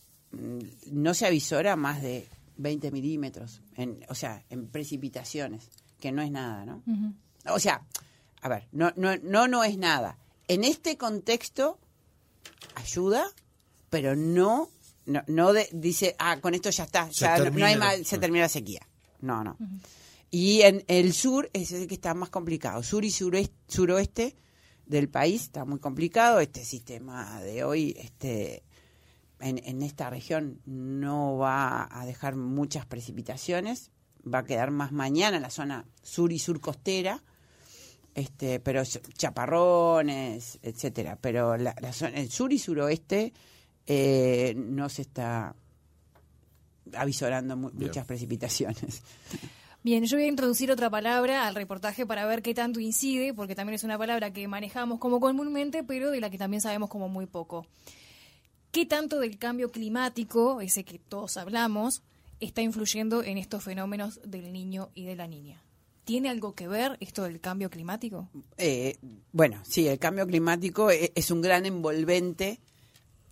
no 0.92 1.14
se 1.14 1.26
avisora 1.26 1.74
más 1.76 2.02
de 2.02 2.28
20 2.58 2.90
milímetros, 2.92 3.62
en, 3.74 4.04
o 4.08 4.14
sea, 4.14 4.44
en 4.50 4.68
precipitaciones, 4.68 5.70
que 5.98 6.12
no 6.12 6.22
es 6.22 6.30
nada, 6.30 6.64
¿no? 6.66 6.82
O 7.52 7.58
sea, 7.58 7.82
a 8.42 8.48
ver, 8.48 8.68
no, 8.72 8.92
no, 8.96 9.16
no, 9.22 9.48
no 9.48 9.64
es 9.64 9.76
nada. 9.78 10.18
En 10.48 10.64
este 10.64 10.96
contexto 10.96 11.78
ayuda, 12.74 13.26
pero 13.90 14.14
no, 14.16 14.68
no, 15.06 15.22
no 15.26 15.52
de- 15.52 15.68
dice, 15.72 16.14
ah, 16.18 16.40
con 16.40 16.54
esto 16.54 16.70
ya 16.70 16.84
está, 16.84 17.06
Se 17.12 17.20
ya 17.24 17.38
no- 17.50 17.64
hay 17.64 17.76
más, 17.76 18.06
se 18.06 18.18
termina 18.18 18.44
la 18.44 18.48
sequía. 18.48 18.86
No, 19.20 19.42
no. 19.42 19.56
Y 20.30 20.62
en 20.62 20.84
el 20.88 21.12
sur 21.12 21.48
es 21.52 21.72
el 21.72 21.86
que 21.86 21.94
está 21.94 22.14
más 22.14 22.30
complicado. 22.30 22.82
Sur 22.82 23.04
y 23.04 23.10
suroeste, 23.10 23.54
suroeste 23.68 24.36
del 24.84 25.08
país 25.08 25.42
está 25.42 25.64
muy 25.64 25.78
complicado. 25.78 26.40
Este 26.40 26.64
sistema 26.64 27.40
de 27.40 27.64
hoy, 27.64 27.94
este, 27.98 28.62
en, 29.40 29.58
en 29.64 29.82
esta 29.82 30.10
región 30.10 30.60
no 30.66 31.36
va 31.38 31.88
a 31.90 32.04
dejar 32.04 32.36
muchas 32.36 32.86
precipitaciones. 32.86 33.90
Va 34.32 34.40
a 34.40 34.44
quedar 34.44 34.70
más 34.72 34.92
mañana 34.92 35.36
en 35.36 35.42
la 35.42 35.50
zona 35.50 35.86
sur 36.02 36.32
y 36.32 36.38
sur 36.38 36.60
costera 36.60 37.22
este, 38.16 38.58
pero 38.60 38.82
chaparrones, 39.16 40.58
etcétera. 40.62 41.16
Pero 41.20 41.56
la, 41.56 41.76
la 41.80 41.92
zona, 41.92 42.16
el 42.18 42.30
sur 42.30 42.52
y 42.52 42.58
suroeste 42.58 43.32
eh, 43.86 44.54
no 44.56 44.88
se 44.88 45.02
está 45.02 45.54
avisorando 46.94 47.56
mu- 47.56 47.70
Bien. 47.70 47.88
muchas 47.88 48.06
precipitaciones. 48.06 49.02
Bien, 49.82 50.04
yo 50.04 50.16
voy 50.16 50.24
a 50.24 50.28
introducir 50.28 50.72
otra 50.72 50.90
palabra 50.90 51.46
al 51.46 51.54
reportaje 51.54 52.04
para 52.06 52.26
ver 52.26 52.42
qué 52.42 52.54
tanto 52.54 52.80
incide, 52.80 53.32
porque 53.34 53.54
también 53.54 53.74
es 53.76 53.84
una 53.84 53.96
palabra 53.96 54.32
que 54.32 54.48
manejamos 54.48 54.98
como 54.98 55.20
comúnmente, 55.20 55.84
pero 55.84 56.10
de 56.10 56.20
la 56.20 56.28
que 56.28 56.38
también 56.38 56.60
sabemos 56.60 56.88
como 56.90 57.08
muy 57.08 57.26
poco. 57.26 57.66
¿Qué 58.72 58.84
tanto 58.84 59.20
del 59.20 59.38
cambio 59.38 59.70
climático, 59.70 60.60
ese 60.60 60.84
que 60.84 60.98
todos 60.98 61.36
hablamos, 61.36 62.02
está 62.40 62.62
influyendo 62.62 63.22
en 63.22 63.38
estos 63.38 63.62
fenómenos 63.62 64.20
del 64.24 64.52
niño 64.52 64.90
y 64.94 65.04
de 65.04 65.14
la 65.14 65.28
niña? 65.28 65.62
¿Tiene 66.06 66.28
algo 66.28 66.54
que 66.54 66.68
ver 66.68 66.96
esto 67.00 67.24
del 67.24 67.40
cambio 67.40 67.68
climático? 67.68 68.28
Eh, 68.58 68.96
bueno, 69.32 69.60
sí, 69.68 69.88
el 69.88 69.98
cambio 69.98 70.24
climático 70.24 70.88
e- 70.88 71.10
es, 71.16 71.32
un 71.32 71.42
gran 71.42 71.66
envolvente 71.66 72.60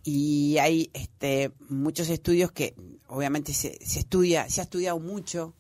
y 0.02 0.58
hay 0.58 0.90
este, 0.92 1.52
muchos 1.68 2.08
estudios 2.10 2.50
que 2.50 2.74
obviamente 3.06 3.52
se, 3.52 3.78
se 3.80 4.00
estudia, 4.00 4.50
se 4.50 4.60
ha 4.60 4.64
estudiado 4.64 4.98
mucho 4.98 5.54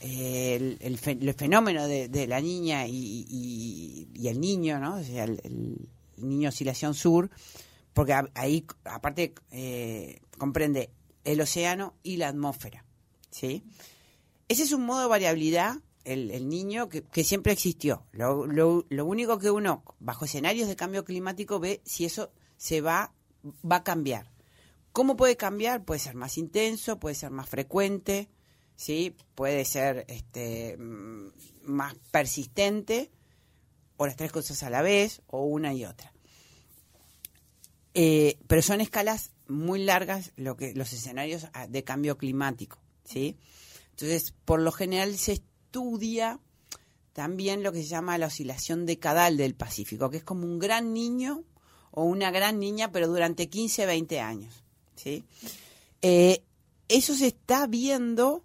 eh, 0.00 0.56
el, 0.56 0.78
el 0.80 0.96
fe- 0.96 1.18
el 1.20 1.34
fenómeno 1.34 1.86
de, 1.86 2.26
la 2.26 2.40
niña 2.40 2.86
y, 2.86 4.08
el 4.24 4.40
niño, 4.40 4.80
¿no? 4.80 4.96
O 4.96 5.04
sea, 5.04 5.24
el, 5.24 5.42
el 5.44 5.76
niño 6.16 6.48
oscilación 6.48 6.94
sur, 6.94 7.28
porque 7.92 8.14
ahí 8.32 8.64
aparte 8.84 9.34
eh, 9.50 10.18
comprende 10.38 10.88
el 11.24 11.42
océano 11.42 11.92
y 12.02 12.16
la 12.16 12.28
atmósfera, 12.28 12.86
¿sí? 13.30 13.62
Ese 14.48 14.62
es 14.62 14.72
un 14.72 14.86
modo 14.86 15.02
de 15.02 15.08
variabilidad, 15.08 15.76
el, 16.04 16.48
niño, 16.48 16.88
que, 16.88 17.02
que 17.02 17.24
siempre 17.24 17.52
existió. 17.52 18.06
Lo, 18.12 18.46
lo- 18.46 18.86
lo 18.88 19.06
único 19.06 19.38
que 19.38 19.50
uno, 19.50 19.82
bajo 19.98 20.24
escenarios 20.24 20.68
de 20.68 20.76
cambio 20.76 21.04
climático, 21.04 21.58
ve 21.60 21.80
si 21.84 22.04
eso 22.04 22.32
se 22.56 22.80
va, 22.80 23.12
va 23.70 23.76
a 23.76 23.84
cambiar. 23.84 24.30
¿Cómo 24.92 25.16
puede 25.16 25.36
cambiar? 25.36 25.84
Puede 25.84 25.98
ser 26.00 26.14
más 26.14 26.38
intenso, 26.38 27.00
puede 27.00 27.14
ser 27.14 27.30
más 27.30 27.48
frecuente, 27.48 28.28
¿sí? 28.76 29.16
puede 29.34 29.64
ser 29.64 30.04
este, 30.08 30.76
mm, 30.78 31.28
más 31.64 31.94
persistente, 32.10 33.10
o 33.96 34.06
las 34.06 34.16
tres 34.16 34.30
cosas 34.32 34.62
a 34.62 34.70
la 34.70 34.82
vez, 34.82 35.22
o 35.26 35.44
una 35.44 35.72
y 35.74 35.84
otra. 35.84 36.12
Eh, 37.94 38.38
pero 38.48 38.60
son 38.62 38.80
escalas 38.80 39.30
muy 39.46 39.84
largas 39.84 40.32
lo 40.36 40.56
que 40.56 40.74
los 40.74 40.92
escenarios 40.92 41.46
ah, 41.52 41.66
de 41.68 41.84
cambio 41.84 42.18
climático, 42.18 42.78
¿sí? 43.04 43.36
Entonces, 43.90 44.34
por 44.44 44.60
lo 44.60 44.72
general 44.72 45.16
se 45.16 45.42
estudia 45.74 46.38
también 47.12 47.64
lo 47.64 47.72
que 47.72 47.82
se 47.82 47.88
llama 47.88 48.16
la 48.16 48.26
oscilación 48.26 48.86
decadal 48.86 49.36
del 49.36 49.54
Pacífico, 49.54 50.08
que 50.08 50.18
es 50.18 50.24
como 50.24 50.44
un 50.44 50.60
gran 50.60 50.92
niño 50.92 51.42
o 51.90 52.04
una 52.04 52.30
gran 52.30 52.60
niña, 52.60 52.92
pero 52.92 53.08
durante 53.08 53.48
15, 53.48 53.86
20 53.86 54.20
años, 54.20 54.64
¿sí? 54.94 55.24
Eh, 56.00 56.42
eso 56.88 57.14
se 57.14 57.28
está 57.28 57.66
viendo 57.66 58.44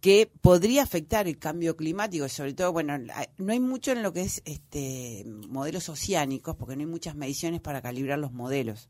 que 0.00 0.30
podría 0.40 0.82
afectar 0.82 1.28
el 1.28 1.38
cambio 1.38 1.76
climático, 1.76 2.28
sobre 2.28 2.54
todo, 2.54 2.72
bueno, 2.72 2.98
no 2.98 3.52
hay 3.52 3.60
mucho 3.60 3.92
en 3.92 4.02
lo 4.02 4.12
que 4.12 4.22
es 4.22 4.42
este 4.44 5.24
modelos 5.48 5.88
oceánicos, 5.88 6.56
porque 6.56 6.76
no 6.76 6.80
hay 6.80 6.86
muchas 6.86 7.14
mediciones 7.14 7.60
para 7.60 7.82
calibrar 7.82 8.18
los 8.18 8.32
modelos, 8.32 8.88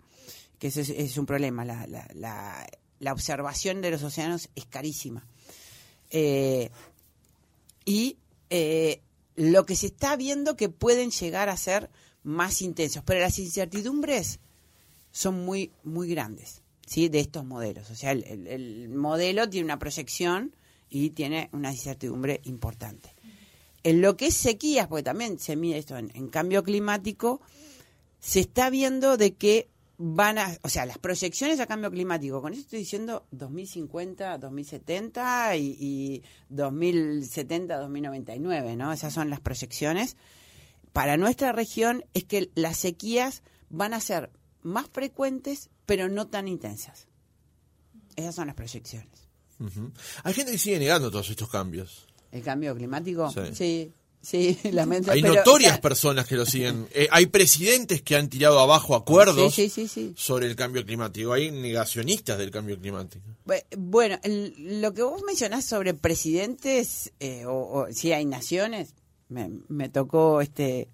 que 0.59 0.68
es, 0.68 1.18
un 1.18 1.27
problema. 1.27 1.64
La 1.64 3.12
observación 3.12 3.81
de 3.81 3.90
los 3.90 4.03
océanos 4.03 4.49
es 4.55 4.66
carísima. 4.66 5.27
Eh, 6.16 6.70
y 7.85 8.18
eh, 8.51 9.01
lo 9.37 9.66
que 9.66 9.77
se 9.77 9.87
está 9.87 10.16
viendo 10.16 10.57
que 10.57 10.68
pueden 10.68 11.11
llegar 11.11 11.49
a 11.49 11.57
ser 11.57 11.90
más 12.23 12.62
intensos, 12.62 13.03
pero 13.05 13.20
las 13.20 13.38
incertidumbres 13.38 14.40
son 15.11 15.44
muy, 15.44 15.73
muy 15.85 16.09
grandes, 16.09 16.62
¿sí? 16.87 17.09
De 17.09 17.20
estos 17.20 17.44
modelos. 17.44 17.90
O 17.90 17.94
sea, 17.94 18.12
el, 18.12 18.25
el- 18.25 18.47
el 18.47 18.88
modelo 18.88 19.49
tiene 19.49 19.64
una 19.66 19.79
proyección 19.79 20.55
y 20.88 21.11
tiene 21.11 21.49
una 21.53 21.73
incertidumbre 21.73 22.40
importante. 22.44 23.14
En 23.83 24.01
lo 24.01 24.16
que 24.16 24.29
es 24.29 24.35
sequías, 24.35 24.87
porque 24.88 25.03
también 25.03 25.38
se 25.38 25.57
mide 25.57 25.79
esto 25.79 25.97
en 25.99 26.29
cambio 26.29 26.62
climático, 26.64 27.40
se 28.18 28.40
está 28.40 28.70
viendo 28.70 29.18
de 29.18 29.35
que 29.35 29.68
van 29.96 30.38
a, 30.38 30.59
o 30.62 30.68
sea, 30.68 30.87
las 30.87 30.98
proyecciones 30.98 31.61
a 31.61 31.66
cambio 31.66 31.90
climático, 31.90 32.42
con 32.42 32.52
eso 32.52 32.62
estoy 32.62 32.80
diciendo 32.80 33.26
2050, 33.30 34.38
2070 34.38 35.57
y, 35.57 35.76
y 35.78 36.22
2070, 36.48 37.78
2099, 37.78 38.76
¿no? 38.76 38.92
Esas 38.92 39.12
son 39.12 39.30
las 39.30 39.40
proyecciones. 39.40 40.16
Para 40.92 41.16
nuestra 41.16 41.52
región 41.52 42.04
es 42.14 42.24
que 42.24 42.50
las 42.54 42.76
sequías 42.76 43.42
van 43.68 43.94
a 43.94 44.00
ser 44.00 44.30
más 44.62 44.88
frecuentes, 44.90 45.70
pero 45.87 46.09
no 46.09 46.26
tan 46.26 46.48
intensas. 46.48 47.09
Esas 48.16 48.35
son 48.35 48.46
las 48.46 48.57
proyecciones. 48.57 49.28
Hay 50.24 50.35
gente 50.35 50.52
que 50.52 50.59
sigue 50.59 50.78
negando 50.78 51.11
todos 51.11 51.30
estos 51.30 51.48
cambios. 51.48 52.07
¿El 52.33 52.42
cambio 52.42 52.74
climático? 52.74 53.30
Sí. 53.30 53.40
Sí, 53.54 53.92
sí, 54.24 54.58
lamento. 54.72 55.10
Hay 55.12 55.22
pero, 55.22 55.34
notorias 55.34 55.72
o 55.72 55.74
sea, 55.74 55.80
personas 55.80 56.26
que 56.26 56.34
lo 56.37 56.46
siguen. 56.46 56.87
Eh, 56.94 57.08
hay 57.10 57.26
presidentes 57.26 58.02
que 58.02 58.16
han 58.16 58.28
tirado 58.28 58.58
abajo 58.60 58.94
acuerdos 58.96 59.54
Sí, 59.54 59.68
sí, 59.68 59.88
sí, 59.88 59.88
sí. 59.88 60.14
sobre 60.16 60.46
el 60.46 60.56
cambio 60.56 60.84
climático. 60.84 61.32
Hay 61.32 61.50
negacionistas 61.50 62.38
del 62.38 62.50
cambio 62.50 62.78
climático. 62.80 63.24
Bu- 63.46 63.62
Bueno, 63.76 64.18
el- 64.22 64.80
lo 64.80 64.92
que 64.94 65.02
vos 65.02 65.22
mencionás 65.26 65.64
sobre 65.64 65.94
presidentes, 65.94 67.12
eh, 67.20 67.44
o, 67.46 67.52
o 67.84 67.87
si 67.92 68.12
hay 68.12 68.24
naciones, 68.24 68.94
me, 69.28 69.50
me 69.68 69.88
tocó 69.88 70.40
este 70.40 70.88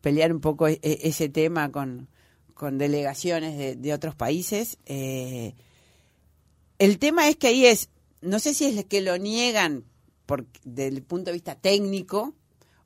pelear 0.00 0.32
un 0.32 0.40
poco 0.40 0.68
e- 0.68 0.78
e- 0.82 1.00
ese 1.02 1.28
tema 1.28 1.70
con, 1.72 2.08
con 2.54 2.78
delegaciones 2.78 3.56
de, 3.58 3.74
de 3.76 3.92
otros 3.92 4.14
países. 4.14 4.78
Eh, 4.86 5.54
el 6.78 6.98
tema 6.98 7.28
es 7.28 7.36
que 7.36 7.48
ahí 7.48 7.66
es, 7.66 7.88
no 8.20 8.38
sé 8.38 8.54
si 8.54 8.66
es 8.66 8.84
que 8.84 9.00
lo 9.00 9.16
niegan 9.18 9.84
por, 10.26 10.46
desde 10.64 10.88
el 10.96 11.02
punto 11.02 11.26
de 11.26 11.32
vista 11.34 11.54
técnico, 11.56 12.34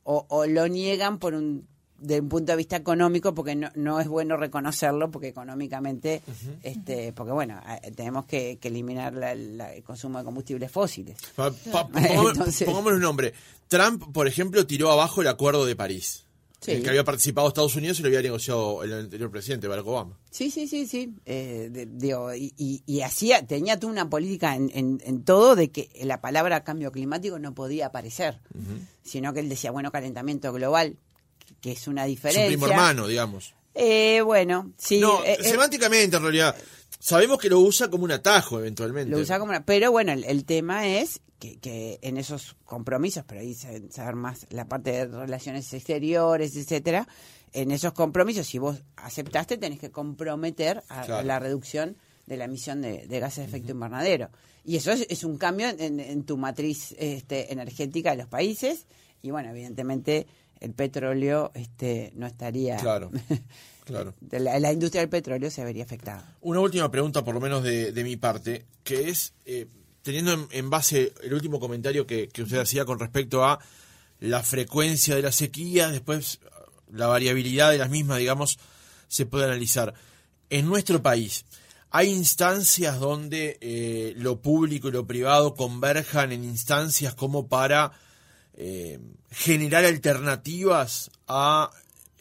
o, 0.05 0.27
o 0.29 0.47
lo 0.47 0.69
niegan 0.69 1.19
por 1.19 1.35
un 1.35 1.67
de 1.99 2.19
un 2.21 2.29
punto 2.29 2.51
de 2.51 2.57
vista 2.57 2.75
económico 2.75 3.33
porque 3.33 3.55
no, 3.55 3.71
no 3.77 4.01
es 4.01 4.09
bueno 4.09 4.37
reconocerlo 4.37 5.13
porque 5.13 5.29
económicamente 5.29 6.21
este 6.65 7.13
porque 7.13 7.31
bueno 7.31 7.61
tenemos 7.95 8.25
que, 8.25 8.59
que 8.61 8.69
eliminar 8.69 9.15
la- 9.15 9.37
la- 9.37 9.73
el 9.73 9.85
consumo 9.85 10.19
de 10.19 10.25
combustibles 10.25 10.69
fósiles 10.73 11.17
Pa- 11.37 11.53
pa- 11.71 11.89
Entonces- 11.95 12.67
un 12.97 13.01
nombre. 13.01 13.33
Trump, 13.69 14.03
por 14.13 14.27
ejemplo, 14.27 14.67
tiró 14.67 14.91
abajo 14.91 15.21
el 15.23 15.29
acuerdo 15.29 15.65
de 15.65 15.77
París. 15.77 16.25
Sí. 16.65 16.71
El 16.71 16.83
que 16.85 16.91
había 16.91 17.03
participado 17.03 17.49
Estados 17.49 17.75
Unidos 17.75 17.99
y 17.99 18.03
lo 18.03 18.07
había 18.09 18.23
negociado 18.23 18.85
el 18.85 18.93
anterior 18.93 19.31
presidente, 19.33 19.67
Barack 19.67 19.85
Obama. 19.85 20.17
Sí, 20.31 20.49
sí, 20.49 20.69
sí, 20.69 20.87
sí. 20.87 21.13
Eh, 21.27 21.69
de- 21.73 21.87
digo, 21.87 22.33
y, 22.33 22.55
y- 22.57 22.85
y 22.87 23.01
hacía, 23.01 23.45
tenía 23.45 23.81
tú 23.81 23.89
una 23.89 24.09
política 24.09 24.55
en, 24.55 24.71
en- 24.73 25.03
en 25.05 25.25
todo 25.25 25.57
de 25.57 25.73
que 25.73 25.91
la 26.05 26.21
palabra 26.21 26.63
cambio 26.63 26.93
climático 26.93 27.41
no 27.41 27.53
podía 27.53 27.87
aparecer, 27.87 28.41
sino 29.03 29.35
que 29.35 29.41
él 29.41 29.49
decía, 29.49 29.73
bueno, 29.73 29.91
calentamiento 29.91 30.53
global, 30.53 30.97
que 31.61 31.73
es 31.73 31.89
una 31.89 32.05
diferencia. 32.05 32.47
primo 32.47 32.69
hermano, 32.69 33.09
digamos. 33.09 33.55
Eh, 33.75 34.21
bueno, 34.25 34.71
sí. 34.79 35.01
no, 35.01 35.25
eh, 35.25 35.39
eh, 35.41 35.45
semánticamente 35.45 36.17
en 36.17 36.23
realidad. 36.23 36.55
Sabemos 37.05 37.39
que 37.39 37.49
lo 37.49 37.59
usa 37.59 37.89
como 37.91 38.05
un 38.05 38.13
atajo 38.13 38.61
eventualmente. 38.61 39.11
Lo 39.11 39.19
usa 39.19 39.41
como 39.41 39.51
una- 39.51 39.65
Pero 39.65 39.91
bueno, 39.91 40.13
el, 40.13 40.23
el 40.23 40.45
tema 40.45 40.87
es 40.87 41.21
que, 41.41 41.59
que 41.59 41.99
en 42.03 42.17
esos 42.17 42.55
compromisos, 42.65 43.25
pero 43.27 43.41
ahí 43.41 43.55
se- 43.55 43.91
saber 43.91 44.15
más 44.15 44.47
la 44.51 44.69
parte 44.69 44.93
de 44.93 45.07
relaciones 45.07 45.73
exteriores, 45.75 46.55
etcétera, 46.55 47.09
en 47.53 47.73
esos 47.73 47.93
compromisos, 47.93 48.47
si 48.47 48.59
vos 48.59 48.85
aceptaste, 48.97 49.59
tenés 49.59 49.81
que 49.81 49.91
comprometer 49.91 50.85
a, 50.89 51.05
la 51.25 51.41
reducción 51.41 51.97
de 52.27 52.37
la 52.37 52.45
emisión 52.45 52.81
de, 52.81 53.09
de 53.09 53.19
gases 53.19 53.39
de 53.39 53.45
efecto 53.47 53.73
invernadero. 53.73 54.31
Y 54.65 54.77
eso 54.77 54.93
es, 54.93 55.05
es 55.11 55.25
un 55.25 55.39
cambio 55.39 55.69
en, 55.77 55.99
en 55.99 56.23
tu 56.23 56.37
matriz 56.37 56.95
este, 56.99 57.53
energética 57.53 58.13
de 58.13 58.19
los 58.19 58.29
países. 58.29 58.87
Y 59.23 59.33
bueno, 59.33 59.51
evidentemente 59.51 60.29
el 60.61 60.73
petróleo 60.73 61.51
este, 61.55 62.13
no 62.15 62.29
estaría... 62.29 62.77
Claro, 62.77 63.11
claro. 63.85 64.15
la, 64.31 64.59
la 64.59 64.73
industria 64.73 65.01
del 65.01 65.11
petróleo 65.11 65.51
se 65.51 65.65
vería 65.65 65.85
afectada. 65.85 66.37
Una 66.41 66.61
última 66.61 66.91
pregunta, 66.91 67.25
por 67.25 67.35
lo 67.35 67.41
menos 67.41 67.63
de, 67.63 67.93
de 67.93 68.05
mi 68.05 68.17
parte, 68.17 68.67
que 68.85 69.09
es, 69.09 69.35
eh, 69.45 69.67
teniendo 70.03 70.33
en, 70.33 70.47
en 70.51 70.71
base 70.71 71.13
el 71.23 71.35
último 71.35 71.61
comentario 71.61 72.07
que, 72.07 72.29
que 72.29 72.43
usted 72.43 72.59
hacía 72.59 72.85
con 72.85 72.99
respecto 72.99 73.45
a 73.45 73.59
la 74.21 74.43
frecuencia 74.43 75.17
de 75.17 75.23
las 75.23 75.35
sequías, 75.35 75.93
después 75.93 76.41
la 76.91 77.07
variabilidad 77.07 77.71
de 77.71 77.79
las 77.79 77.91
mismas, 77.91 78.19
digamos, 78.19 78.59
se 79.09 79.27
puede 79.27 79.47
analizar. 79.47 79.95
En 80.49 80.67
nuestro 80.67 81.03
país, 81.03 81.45
¿hay 81.91 82.11
instancias 82.11 83.01
donde 83.01 83.59
eh, 83.61 84.13
lo 84.17 84.41
público 84.41 84.89
y 84.89 84.93
lo 84.93 85.07
privado 85.07 85.55
converjan 85.55 86.31
en 86.31 86.45
instancias 86.45 87.15
como 87.15 87.49
para 87.49 87.93
eh, 88.55 89.01
generar 89.31 89.85
alternativas 89.85 91.11
a 91.27 91.71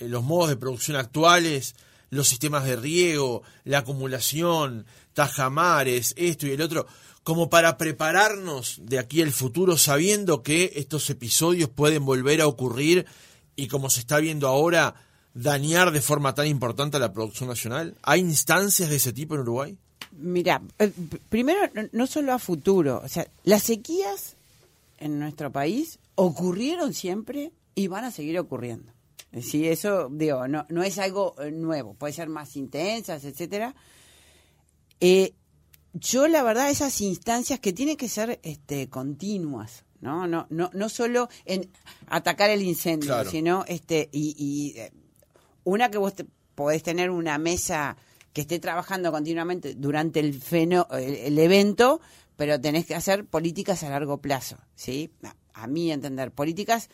los 0.02 0.24
modos 0.24 0.50
de 0.50 0.58
producción 0.58 0.98
actuales, 0.98 1.76
los 2.10 2.28
sistemas 2.28 2.66
de 2.66 2.76
riego, 2.76 3.44
la 3.64 3.80
acumulación, 3.80 4.86
tajamares, 5.14 6.14
esto 6.18 6.48
y 6.48 6.52
el 6.52 6.62
otro, 6.62 6.88
como 7.24 7.50
para 7.50 7.78
prepararnos 7.78 8.80
de 8.82 9.00
aquí 9.00 9.22
al 9.22 9.32
futuro 9.32 9.78
sabiendo 9.78 10.44
que 10.44 10.74
estos 10.76 11.10
episodios 11.10 11.70
pueden 11.70 12.06
volver 12.06 12.42
a 12.42 12.48
ocurrir 12.48 13.06
y 13.56 13.68
como 13.68 13.90
se 13.90 14.00
está 14.00 14.20
viendo 14.20 14.48
ahora, 14.48 14.96
dañar 15.34 15.92
de 15.92 16.02
forma 16.02 16.34
tan 16.34 16.48
importante 16.48 16.98
a 16.98 17.00
la 17.00 17.14
producción 17.14 17.50
nacional? 17.50 17.96
¿Hay 18.02 18.20
instancias 18.20 18.90
de 18.90 18.96
ese 18.98 19.14
tipo 19.14 19.36
en 19.36 19.42
Uruguay? 19.42 19.78
Mira, 20.12 20.62
eh, 20.80 20.92
primero, 21.30 21.60
no 21.94 22.08
solo 22.08 22.34
a 22.34 22.40
futuro, 22.40 23.02
o 23.04 23.08
sea, 23.08 23.28
las 23.44 23.64
sequías 23.64 24.36
en 25.00 25.20
nuestro 25.20 25.52
país 25.52 26.00
ocurrieron 26.16 26.94
siempre 26.94 27.52
y 27.76 27.88
van 27.88 28.04
a 28.04 28.12
seguir 28.12 28.38
ocurriendo. 28.40 28.92
Sí, 29.40 29.68
eso, 29.68 30.10
digo, 30.12 30.48
no, 30.48 30.66
no 30.70 30.84
es 30.84 30.98
algo 30.98 31.36
eh, 31.42 31.52
nuevo, 31.52 31.94
puede 31.94 32.12
ser 32.14 32.28
más 32.28 32.56
intensas, 32.58 33.24
etcétera. 33.24 33.74
Eh, 35.00 35.34
yo, 35.94 36.28
la 36.28 36.44
verdad, 36.44 36.70
esas 36.70 37.00
instancias 37.02 37.60
que 37.60 37.74
tienen 37.74 37.98
que 37.98 38.10
ser 38.10 38.40
este, 38.44 38.90
continuas, 38.90 39.84
¿no? 40.00 40.28
No, 40.28 40.48
no, 40.50 40.70
no 40.74 40.90
solo 40.90 41.30
en 41.46 41.70
atacar 42.08 42.50
el 42.50 42.62
incendio, 42.62 43.08
Claro. 43.10 43.30
sino 43.32 43.64
este, 43.68 44.10
y, 44.12 44.36
y, 44.38 44.80
eh, 44.80 44.92
una 45.64 45.90
que 45.92 45.98
vos 45.98 46.14
te- 46.16 46.26
podés 46.56 46.84
tener 46.84 47.10
una 47.10 47.38
mesa 47.38 47.98
que 48.34 48.42
esté 48.42 48.60
trabajando 48.60 49.12
continuamente 49.12 49.76
durante 49.76 50.20
el, 50.20 50.34
feno, 50.34 50.88
el, 50.92 51.16
el 51.16 51.40
evento, 51.40 52.00
pero 52.38 52.60
tenés 52.60 52.86
que 52.86 52.96
hacer 52.96 53.26
políticas 53.26 53.84
a 53.84 53.90
largo 53.90 54.20
plazo, 54.22 54.58
¿sí? 54.76 55.12
A, 55.24 55.36
a 55.64 55.68
mi 55.68 55.92
entender, 55.92 56.32
políticas 56.32 56.90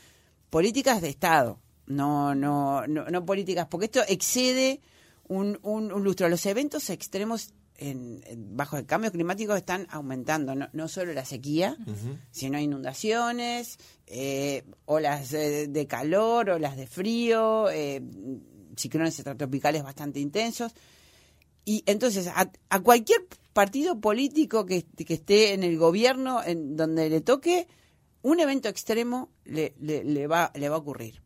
políticas 0.50 1.02
de 1.02 1.10
Estado, 1.10 1.60
no 1.88 2.36
no 2.36 2.86
no, 2.88 3.06
no 3.06 3.26
políticas, 3.26 3.67
porque 3.67 3.86
esto 3.86 4.02
excede 4.08 4.80
un, 5.28 5.60
un, 5.63 5.91
un 5.91 6.04
lustro. 6.04 6.30
Los 6.30 6.45
eventos 6.45 6.89
extremos 6.89 7.54
en, 7.78 8.21
bajo 8.56 8.78
el 8.78 8.86
cambio 8.86 9.12
climático 9.12 9.56
están 9.56 9.88
aumentando, 9.89 10.56
no, 10.56 10.67
no 10.73 10.88
solo 10.88 11.13
la 11.13 11.26
sequía, 11.26 11.78
sino 12.32 12.60
inundaciones, 12.60 13.78
eh, 14.08 14.63
olas 14.86 15.30
de, 15.32 15.67
de 15.67 15.88
calor, 15.88 16.50
olas 16.50 16.76
de 16.76 16.88
frío, 16.88 17.69
eh, 17.69 18.02
ciclones 18.76 19.15
extratropicales 19.19 19.84
bastante 19.84 20.19
intensos. 20.19 20.73
Y 21.65 21.84
entonces, 21.86 22.28
a, 22.28 22.50
a 22.69 22.80
cualquier 22.80 23.28
partido 23.54 24.00
político 24.00 24.65
que, 24.65 24.84
que 24.84 25.13
esté 25.13 25.54
en 25.54 25.63
el 25.63 25.78
gobierno, 25.78 26.41
en 26.43 26.78
donde 26.78 27.10
le 27.10 27.21
toque, 27.21 27.67
un 28.21 28.39
evento 28.39 28.69
extremo 28.69 29.30
le, 29.43 29.76
le, 29.80 30.04
le 30.04 30.28
va, 30.28 30.52
le 30.56 30.69
va 30.69 30.76
a 30.78 30.80
ocurrir. 30.80 31.21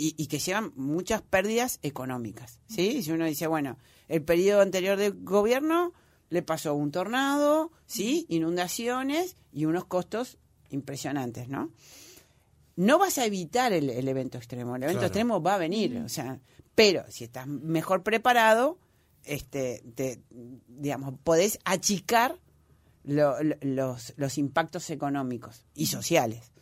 Y, 0.00 0.14
y 0.16 0.28
que 0.28 0.38
llevan 0.38 0.72
muchas 0.76 1.20
pérdidas 1.22 1.80
económicas. 1.82 2.60
¿sí? 2.68 3.02
Si 3.02 3.10
uno 3.10 3.24
dice, 3.26 3.48
bueno, 3.48 3.76
el 4.06 4.22
periodo 4.22 4.60
anterior 4.62 4.96
del 4.96 5.12
gobierno 5.24 5.92
le 6.30 6.42
pasó 6.42 6.72
un 6.74 6.92
tornado, 6.92 7.72
¿sí? 7.86 8.24
inundaciones 8.28 9.36
y 9.52 9.64
unos 9.64 9.84
costos 9.86 10.38
impresionantes, 10.70 11.48
¿no? 11.48 11.72
No 12.76 12.98
vas 12.98 13.18
a 13.18 13.24
evitar 13.26 13.72
el, 13.72 13.90
el 13.90 14.06
evento 14.06 14.38
extremo, 14.38 14.76
el 14.76 14.84
evento 14.84 15.00
Claro. 15.00 15.06
extremo 15.08 15.42
va 15.42 15.54
a 15.56 15.58
venir, 15.58 15.96
o 15.98 16.08
sea, 16.08 16.38
pero 16.76 17.04
si 17.08 17.24
estás 17.24 17.48
mejor 17.48 18.04
preparado, 18.04 18.78
este, 19.24 19.82
te, 19.96 20.22
digamos, 20.68 21.14
podés 21.24 21.58
achicar 21.64 22.38
lo- 23.02 23.42
lo- 23.42 23.56
los, 23.62 24.12
los 24.16 24.38
impactos 24.38 24.90
económicos 24.90 25.64
y 25.74 25.86
sociales. 25.86 26.52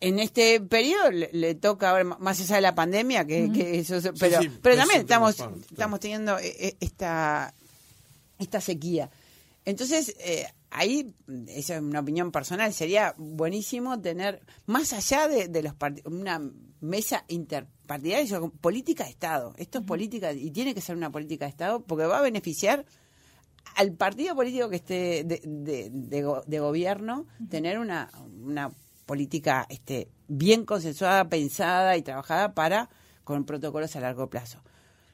En 0.00 0.18
este 0.18 0.60
periodo 0.60 1.10
le, 1.12 1.30
le 1.32 1.54
toca, 1.54 1.92
ver, 1.92 2.04
más 2.04 2.40
allá 2.40 2.56
de 2.56 2.62
la 2.62 2.74
pandemia, 2.74 3.24
que, 3.24 3.50
que 3.52 3.78
eso, 3.78 4.00
pero, 4.18 4.40
sí, 4.42 4.50
pero 4.60 4.76
también 4.76 5.02
estamos, 5.02 5.36
claro. 5.36 5.56
estamos 5.70 6.00
teniendo 6.00 6.36
eh, 6.38 6.54
eh, 6.58 6.76
esta, 6.80 7.54
esta 8.40 8.60
sequía. 8.60 9.08
Entonces, 9.64 10.16
eh, 10.18 10.46
ahí, 10.70 11.14
esa 11.46 11.76
es 11.76 11.80
una 11.82 12.00
opinión 12.00 12.32
personal, 12.32 12.72
sería 12.74 13.14
buenísimo 13.18 14.00
tener, 14.00 14.40
más 14.66 14.92
allá 14.92 15.28
de, 15.28 15.46
de 15.46 15.62
los 15.62 15.74
una 16.06 16.42
mesa 16.80 17.24
interpartidaria, 17.28 18.40
política 18.60 19.04
de 19.04 19.10
Estado. 19.10 19.54
Esto 19.58 19.78
es 19.78 19.84
política, 19.84 20.32
y 20.32 20.50
tiene 20.50 20.74
que 20.74 20.80
ser 20.80 20.96
una 20.96 21.10
política 21.10 21.44
de 21.44 21.50
Estado, 21.50 21.80
porque 21.84 22.06
va 22.06 22.18
a 22.18 22.22
beneficiar 22.22 22.84
al 23.76 23.92
partido 23.92 24.34
político 24.34 24.68
que 24.70 24.76
esté 24.76 25.22
de, 25.24 25.40
de- 25.44 25.90
de 25.92 26.22
go- 26.22 26.42
de 26.46 26.58
gobierno 26.58 27.26
tener 27.48 27.78
una, 27.78 28.10
una 28.42 28.72
política 29.08 29.66
este, 29.68 30.08
bien 30.28 30.64
consensuada, 30.64 31.28
pensada 31.28 31.96
y 31.96 32.02
trabajada 32.02 32.54
para 32.54 32.88
con 33.24 33.44
protocolos 33.44 33.96
a 33.96 34.00
largo 34.00 34.30
plazo. 34.30 34.62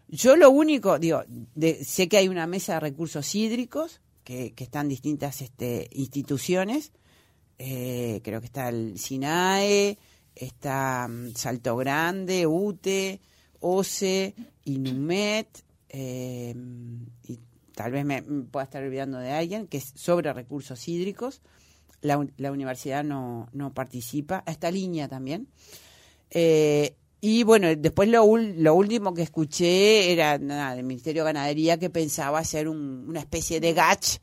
Yo 0.08 0.36
lo 0.36 0.50
único, 0.50 0.98
digo, 0.98 1.22
de- 1.54 1.82
sé 1.84 2.08
que 2.08 2.18
hay 2.18 2.28
una 2.28 2.46
mesa 2.46 2.74
de 2.74 2.80
recursos 2.80 3.34
hídricos 3.34 4.02
que, 4.24 4.52
que 4.52 4.64
están 4.64 4.88
distintas 4.88 5.40
este, 5.40 5.88
instituciones. 5.92 6.92
Eh, 7.58 8.20
creo 8.24 8.40
que 8.40 8.46
está 8.46 8.68
el 8.68 8.98
SINAE, 8.98 9.96
está 10.34 11.06
mm, 11.08 11.34
Salto 11.36 11.76
Grande, 11.76 12.46
UTE, 12.46 13.20
OCE, 13.60 14.34
INUMET, 14.64 15.48
eh, 15.88 16.54
y 17.28 17.38
tal 17.74 17.92
vez 17.92 18.04
me, 18.04 18.20
me 18.22 18.42
pueda 18.44 18.64
estar 18.64 18.82
olvidando 18.82 19.18
de 19.18 19.30
alguien, 19.30 19.68
que 19.68 19.78
es 19.78 19.92
sobre 19.94 20.32
recursos 20.32 20.86
hídricos. 20.88 21.40
La, 22.04 22.24
la 22.36 22.52
universidad 22.52 23.02
no, 23.02 23.48
no 23.52 23.72
participa. 23.72 24.44
Esta 24.46 24.70
línea 24.70 25.08
también. 25.08 25.48
Eh, 26.30 26.94
y 27.20 27.42
bueno, 27.44 27.74
después 27.74 28.08
lo, 28.08 28.36
lo 28.36 28.74
último 28.74 29.14
que 29.14 29.22
escuché 29.22 30.12
era 30.12 30.36
nada, 30.38 30.74
del 30.76 30.84
Ministerio 30.84 31.22
de 31.24 31.32
Ganadería 31.32 31.78
que 31.78 31.88
pensaba 31.90 32.38
hacer 32.38 32.68
un- 32.68 33.06
una 33.08 33.20
especie 33.20 33.60
de 33.60 33.72
GACH 33.72 34.18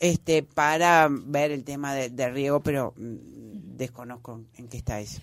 este, 0.00 0.42
para 0.42 1.08
ver 1.10 1.50
el 1.52 1.64
tema 1.64 1.94
de, 1.94 2.10
de 2.10 2.28
riego, 2.28 2.60
pero 2.62 2.92
mm, 2.96 3.76
desconozco 3.76 4.42
en 4.58 4.68
qué 4.68 4.76
está 4.76 5.00
eso. 5.00 5.20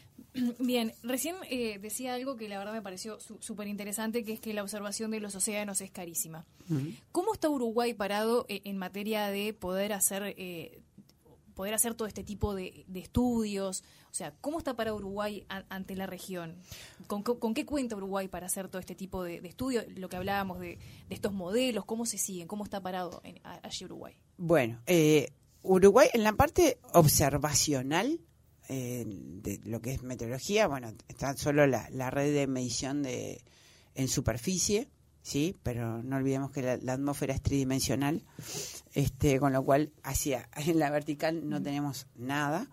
Bien, 0.59 0.93
recién 1.03 1.35
eh, 1.49 1.77
decía 1.79 2.13
algo 2.13 2.37
que 2.37 2.47
la 2.47 2.57
verdad 2.57 2.71
me 2.73 2.81
pareció 2.81 3.19
su- 3.19 3.37
súper 3.41 3.67
interesante, 3.67 4.23
que 4.23 4.31
es 4.33 4.39
que 4.39 4.53
la 4.53 4.63
observación 4.63 5.11
de 5.11 5.19
los 5.19 5.35
océanos 5.35 5.81
es 5.81 5.91
carísima. 5.91 6.45
¿Cómo 7.11 7.33
está 7.33 7.49
Uruguay 7.49 7.93
parado 7.93 8.45
eh, 8.47 8.61
en 8.63 8.77
materia 8.77 9.27
de 9.27 9.53
poder 9.53 9.91
hacer, 9.91 10.33
eh, 10.37 10.79
poder 11.53 11.73
hacer 11.73 11.93
todo 11.93 12.07
este 12.07 12.23
tipo 12.23 12.55
de, 12.55 12.85
estudios? 12.93 13.83
O 14.09 14.13
sea, 14.13 14.33
¿cómo 14.41 14.57
está 14.57 14.75
para 14.75 14.93
Uruguay 14.93 15.45
ante 15.69 15.95
la 15.95 16.07
región? 16.07 16.57
¿Con, 17.07 17.53
qué 17.53 17.65
cuenta 17.65 17.95
Uruguay 17.95 18.27
para 18.27 18.47
hacer 18.47 18.67
todo 18.67 18.79
este 18.79 18.95
tipo 18.95 19.23
de, 19.23 19.37
estudios? 19.43 19.85
Lo 19.95 20.09
que 20.09 20.17
hablábamos 20.17 20.59
de, 20.59 20.79
estos 21.09 21.33
modelos, 21.33 21.85
¿cómo 21.85 22.05
se 22.05 22.17
siguen? 22.17 22.47
¿Cómo 22.47 22.63
está 22.63 22.81
parado 22.81 23.21
allí 23.63 23.85
Uruguay? 23.85 24.15
Bueno, 24.37 24.81
eh, 24.85 25.33
Uruguay 25.63 26.09
en 26.13 26.23
la 26.23 26.33
parte 26.33 26.79
observacional 26.93 28.19
eh, 28.69 29.03
de 29.05 29.59
lo 29.65 29.81
que 29.81 29.91
es 29.93 30.03
meteorología, 30.03 30.65
bueno, 30.67 30.93
está 31.07 31.35
solo 31.35 31.67
la, 31.67 32.09
red 32.09 32.33
de 32.33 32.47
medición 32.47 33.03
de 33.03 33.43
en 33.95 34.07
superficie, 34.07 34.87
sí, 35.21 35.55
pero 35.63 36.01
no 36.03 36.17
olvidemos 36.17 36.51
que 36.51 36.79
la, 36.81 36.93
atmósfera 36.93 37.33
es 37.33 37.41
tridimensional, 37.41 38.23
este, 38.93 39.39
con 39.39 39.53
lo 39.53 39.63
cual 39.63 39.91
hacia 40.03 40.49
en 40.55 40.79
la 40.79 40.89
vertical 40.89 41.47
no 41.49 41.61
tenemos 41.61 42.07
nada. 42.15 42.67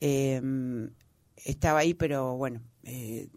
Em, 0.00 0.90
estaba 1.36 1.80
ahí, 1.80 1.94
pero 1.94 2.36
bueno, 2.36 2.60
eh, 2.82 3.28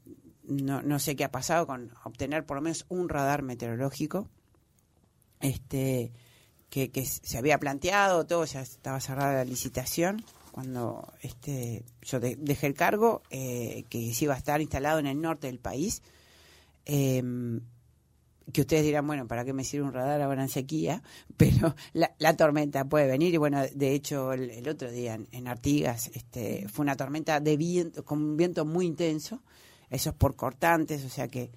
no, 0.43 0.81
no 0.81 0.99
sé 0.99 1.15
qué 1.15 1.23
ha 1.23 1.31
pasado 1.31 1.67
con 1.67 1.91
obtener 2.03 2.45
por 2.45 2.57
lo 2.57 2.61
menos 2.61 2.85
un 2.89 3.09
radar 3.09 3.41
meteorológico. 3.41 4.29
Este, 5.39 6.11
que, 6.69 6.91
que 6.91 7.05
se 7.05 7.37
había 7.37 7.59
planteado, 7.59 8.25
todo, 8.25 8.43
ya 8.45 8.61
estaba 8.61 8.99
cerrada 8.99 9.33
la 9.33 9.45
licitación 9.45 10.23
cuando 10.57 11.13
este 11.21 11.85
yo 12.01 12.19
dejé 12.19 12.65
el 12.65 12.73
cargo, 12.73 13.21
eh, 13.29 13.85
que 13.91 14.11
se 14.15 14.25
iba 14.25 14.33
a 14.33 14.37
estar 14.37 14.59
instalado 14.59 14.97
en 14.97 15.05
el 15.05 15.21
norte 15.21 15.45
del 15.45 15.59
país, 15.59 16.01
em, 16.85 17.61
que 18.53 18.61
ustedes 18.61 18.83
dirán, 18.83 19.05
bueno, 19.05 19.27
¿para 19.27 19.43
qué 19.43 19.53
me 19.53 19.63
sirve 19.63 19.85
un 19.85 19.93
radar 19.93 20.21
ahora 20.21 20.41
en 20.41 20.49
sequía? 20.49 21.03
Pero 21.37 21.75
la, 21.93 22.37
tormenta 22.37 22.85
puede 22.85 23.07
venir 23.07 23.33
y 23.33 23.37
bueno, 23.37 23.61
de 23.73 23.93
hecho 23.93 24.33
el, 24.33 24.67
otro 24.67 24.91
día 24.91 25.19
en, 25.31 25.47
Artigas 25.47 26.09
este, 26.13 26.67
fue 26.67 26.83
una 26.83 26.95
tormenta 26.95 27.39
de 27.39 27.57
viento, 27.57 28.05
con 28.05 28.19
un 28.19 28.37
viento 28.37 28.65
muy 28.65 28.85
intenso, 28.85 29.41
esos 29.89 30.13
por 30.13 30.35
cortantes, 30.35 31.03
o 31.05 31.09
sea 31.09 31.27
que 31.27 31.51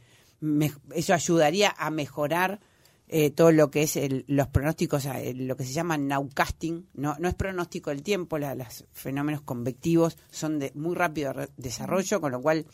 eso 0.95 1.13
ayudaría 1.13 1.75
a 1.77 1.91
mejorar 1.91 2.61
eh, 3.09 3.31
todo 3.31 3.51
lo 3.51 3.71
que 3.71 3.83
es 3.83 3.99
los 4.29 4.47
pronósticos, 4.49 5.05
lo 5.35 5.57
que 5.57 5.65
se 5.65 5.73
llama 5.73 5.99
nowcasting, 5.99 6.89
no, 6.95 7.17
no 7.19 7.29
es 7.29 7.35
pronóstico 7.35 7.91
del 7.91 8.03
tiempo, 8.03 8.39
los 8.39 8.87
fenómenos 8.93 9.43
convectivos 9.43 10.17
son 10.31 10.61
de 10.61 10.71
muy 10.77 10.95
rápido 10.95 11.35
desarrollo, 11.57 12.21
con 12.21 12.33
lo 12.33 12.41
cual 12.41 12.67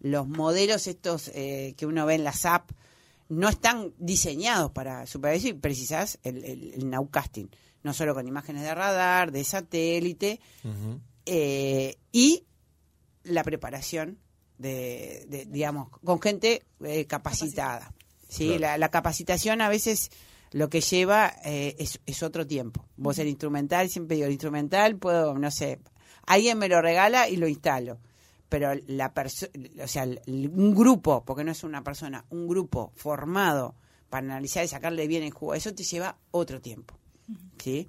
los 0.00 0.28
modelos 0.28 0.88
estos 0.88 1.28
eh, 1.34 1.74
que 1.76 1.86
uno 1.86 2.04
ve 2.04 2.16
en 2.16 2.24
la 2.24 2.32
SAP 2.32 2.70
no 3.28 3.48
están 3.48 3.92
diseñados 3.98 4.70
para 4.70 5.06
superar 5.06 5.36
eso 5.36 5.48
y 5.48 5.52
precisás 5.54 6.18
el, 6.22 6.44
el, 6.44 6.88
nowcasting, 6.88 7.50
no 7.82 7.92
solo 7.92 8.14
con 8.14 8.26
imágenes 8.26 8.62
de 8.62 8.74
radar, 8.74 9.32
de 9.32 9.44
satélite, 9.44 10.40
eh, 11.24 11.96
y 12.12 12.44
la 13.24 13.42
preparación 13.42 14.18
de, 14.58 15.46
digamos, 15.48 15.88
con 16.04 16.20
gente 16.20 16.62
capacitada. 17.08 17.92
¿sí? 18.28 18.58
La, 18.58 18.88
capacitación 18.90 19.60
a 19.60 19.68
veces 19.68 20.10
lo 20.52 20.68
que 20.68 20.80
lleva 20.80 21.34
eh, 21.44 21.76
es, 21.78 22.22
otro 22.22 22.46
tiempo. 22.46 22.86
Vos 22.96 23.18
el 23.18 23.28
instrumental, 23.28 23.88
siempre 23.88 24.16
digo, 24.16 24.26
el 24.26 24.32
instrumental 24.32 24.96
puedo, 24.96 25.38
no 25.38 25.50
sé, 25.50 25.80
alguien 26.26 26.58
me 26.58 26.68
lo 26.68 26.80
regala 26.80 27.28
y 27.28 27.36
lo 27.36 27.48
instalo. 27.48 27.98
Pero 28.48 28.72
la 28.86 29.12
o 29.82 29.88
sea, 29.88 30.06
un 30.26 30.74
grupo, 30.74 31.24
porque 31.24 31.44
no 31.44 31.50
es 31.50 31.64
una 31.64 31.82
persona, 31.82 32.24
un 32.30 32.46
grupo 32.46 32.92
formado 32.94 33.74
para 34.08 34.24
analizar 34.24 34.64
y 34.64 34.68
sacarle 34.68 35.08
bien 35.08 35.24
el 35.24 35.32
jugo, 35.32 35.54
eso 35.54 35.74
te 35.74 35.82
lleva 35.82 36.16
otro 36.30 36.60
tiempo. 36.60 36.96
¿sí? 37.58 37.88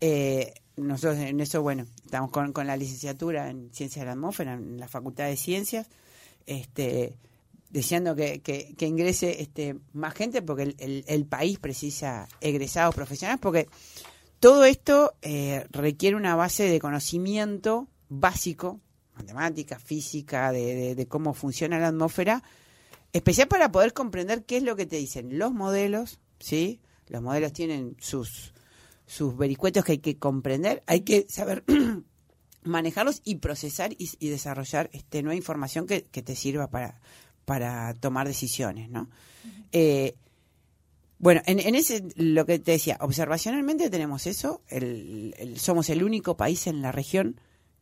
Eh, 0.00 0.52
nosotros 0.76 1.18
en 1.18 1.40
eso, 1.40 1.62
bueno, 1.62 1.86
estamos 2.04 2.30
con, 2.30 2.52
con 2.52 2.66
la 2.66 2.76
licenciatura 2.76 3.50
en 3.50 3.70
Ciencias 3.72 4.02
de 4.02 4.06
la 4.06 4.12
Atmósfera, 4.12 4.54
en 4.54 4.78
la 4.78 4.88
Facultad 4.88 5.26
de 5.26 5.36
Ciencias, 5.36 5.88
este 6.46 7.16
deseando 7.70 8.16
que, 8.16 8.40
que, 8.40 8.86
ingrese 8.86 9.40
este, 9.40 9.76
más 9.92 10.14
gente 10.14 10.42
porque 10.42 10.74
el, 10.76 11.26
país 11.26 11.58
precisa 11.58 12.28
egresados 12.40 12.94
profesionales, 12.94 13.40
porque 13.40 13.68
todo 14.40 14.64
esto 14.64 15.14
eh, 15.22 15.64
requiere 15.70 16.16
una 16.16 16.34
base 16.34 16.64
de 16.64 16.80
conocimiento 16.80 17.86
básico, 18.08 18.80
matemática, 19.20 19.78
física, 19.78 20.52
de, 20.52 20.94
de, 20.94 21.06
cómo 21.06 21.34
funciona 21.34 21.78
la 21.78 21.88
atmósfera, 21.88 22.42
especial 23.12 23.48
para 23.48 23.70
poder 23.70 23.92
comprender 23.92 24.44
qué 24.44 24.58
es 24.58 24.62
lo 24.62 24.76
que 24.76 24.86
te 24.86 24.96
dicen 24.96 25.38
los 25.38 25.52
modelos, 25.52 26.18
¿sí? 26.38 26.80
Los 27.08 27.22
modelos 27.22 27.52
tienen 27.52 27.96
sus, 28.00 28.52
sus 29.06 29.36
vericuetos 29.36 29.84
que 29.84 29.92
hay 29.92 29.98
que 29.98 30.18
comprender, 30.18 30.82
hay 30.86 31.00
que 31.00 31.26
saber 31.28 31.64
manejarlos 32.62 33.20
y 33.24 33.36
procesar 33.36 33.94
y, 33.96 34.28
desarrollar 34.28 34.90
este, 34.92 35.22
nueva 35.22 35.36
información 35.36 35.86
que, 35.86 36.04
que 36.04 36.22
te 36.22 36.36
sirva 36.36 36.70
para, 36.70 37.00
para 37.44 37.94
tomar 37.94 38.26
decisiones, 38.26 38.90
¿no? 38.90 39.10
Eh, 39.72 40.14
bueno, 41.20 41.42
en, 41.44 41.74
ese, 41.74 42.02
lo 42.16 42.46
que 42.46 42.58
te 42.58 42.72
decía, 42.72 42.96
observacionalmente 43.00 43.90
tenemos 43.90 44.26
eso, 44.26 44.62
somos 45.56 45.90
el 45.90 46.02
único 46.02 46.38
país 46.38 46.66
en 46.66 46.80
la 46.80 46.92
región 46.92 47.38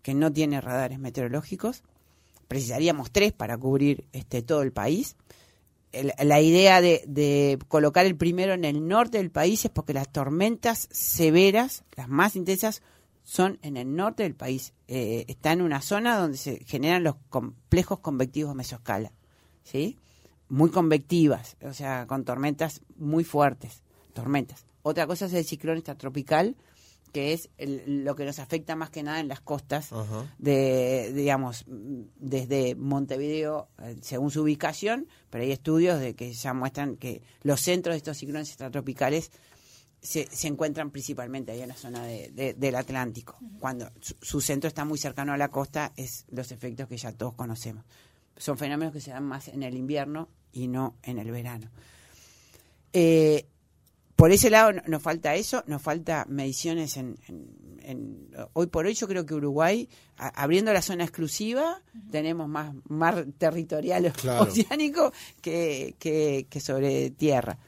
que 0.09 0.15
no 0.15 0.33
tiene 0.33 0.63
radares 0.63 0.99
meteorológicos, 0.99 1.83
precisaríamos 2.49 3.11
tres 3.11 3.35
para 3.35 3.59
cubrir 3.59 4.07
este, 4.15 4.41
todo 4.41 4.63
el 4.63 4.73
país. 4.73 5.17
la 5.93 6.41
idea 6.41 6.81
de, 6.81 7.59
colocar 7.69 8.07
el 8.07 8.17
primero 8.17 8.55
en 8.55 8.65
el 8.65 8.89
norte 8.89 9.19
del 9.19 9.31
país 9.31 9.67
es 9.67 9.71
porque 9.71 9.93
las 9.93 10.11
tormentas 10.11 10.89
severas, 10.91 11.85
las 11.95 12.09
más 12.09 12.37
intensas, 12.37 12.81
son 13.23 13.59
en 13.61 13.77
el 13.77 13.95
norte 13.95 14.23
del 14.23 14.35
país. 14.35 14.73
Eh, 14.87 15.27
está 15.29 15.53
en 15.53 15.61
una 15.61 15.83
zona 15.83 16.17
donde 16.17 16.39
se 16.39 16.65
generan 16.65 17.05
los 17.05 17.17
complejos 17.29 17.99
convectivos 17.99 18.55
mesoscala. 18.55 19.13
¿sí? 19.63 19.99
Muy 20.49 20.71
convectivas, 20.71 21.59
o 21.61 21.75
sea, 21.75 22.07
con 22.07 22.25
tormentas 22.25 22.81
muy 22.97 23.25
fuertes, 23.25 23.83
tormentas. 24.15 24.65
Otra 24.81 25.07
cosa 25.07 25.27
es 25.27 25.35
el 25.35 25.45
ciclón 25.45 25.77
extratropical, 25.77 26.57
que 27.09 27.33
es 27.33 27.51
lo 27.59 28.15
que 28.15 28.25
nos 28.25 28.39
afecta 28.39 28.77
más 28.77 28.91
que 28.91 29.03
nada 29.03 29.21
en 29.21 29.29
las 29.29 29.41
costas 29.41 29.91
de, 30.39 31.13
digamos, 31.15 31.65
desde 31.67 32.75
Montevideo, 32.75 33.69
eh, 33.83 33.97
según 34.01 34.31
su 34.31 34.43
ubicación, 34.43 35.09
pero 35.31 35.45
hay 35.45 35.53
estudios 35.53 36.01
de 36.01 36.15
que 36.15 36.33
ya 36.33 36.55
muestran 36.55 36.97
que 36.97 37.23
los 37.43 37.61
centros 37.61 37.95
de 37.95 37.99
estos 37.99 38.19
ciclones 38.19 38.49
extratropicales 38.49 39.31
se, 40.01 40.29
se 40.31 40.49
encuentran 40.49 40.91
principalmente 40.91 41.53
ahí 41.53 41.61
en 41.61 41.69
la 41.69 41.77
zona 41.77 42.05
de, 42.05 42.55
del 42.57 42.75
Atlántico. 42.77 43.39
Cuando 43.59 43.91
su, 44.01 44.41
centro 44.41 44.69
está 44.69 44.85
muy 44.85 44.99
cercano 44.99 45.33
a 45.33 45.37
la 45.37 45.49
costa, 45.49 45.93
es 45.97 46.25
los 46.31 46.53
efectos 46.53 46.89
que 46.89 46.97
ya 46.97 47.13
todos 47.13 47.35
conocemos 47.35 47.85
son 48.39 48.57
fenómenos 48.57 48.95
que 48.95 49.01
se 49.01 49.11
dan 49.11 49.25
más 49.25 49.49
en 49.49 49.65
el 49.65 49.75
invierno 49.75 50.29
y 50.53 50.69
no 50.69 50.95
en 51.03 51.19
el 51.19 51.31
verano. 51.33 51.71
Eh, 52.93 53.47
por 54.19 54.33
ese 54.33 54.51
lado 54.51 54.73
nos 54.89 55.01
falta 55.01 55.37
eso, 55.37 55.63
nos 55.69 55.81
falta 55.81 56.27
mediciones 56.29 56.97
en, 56.97 57.15
hoy 58.53 58.67
por 58.67 58.85
hoy 58.85 58.95
yo 58.95 59.07
creo 59.07 59.25
que 59.25 59.35
Uruguay 59.35 59.89
abriendo 60.17 60.73
la 60.73 60.83
zona 60.83 61.05
exclusiva 61.05 61.81
tenemos 62.11 62.49
más 62.49 62.75
mar 62.89 63.27
territorial 63.39 64.13
oceánico 64.41 65.13
que, 65.41 65.95
que, 66.01 66.61
sobre 66.61 67.11
tierra. 67.11 67.59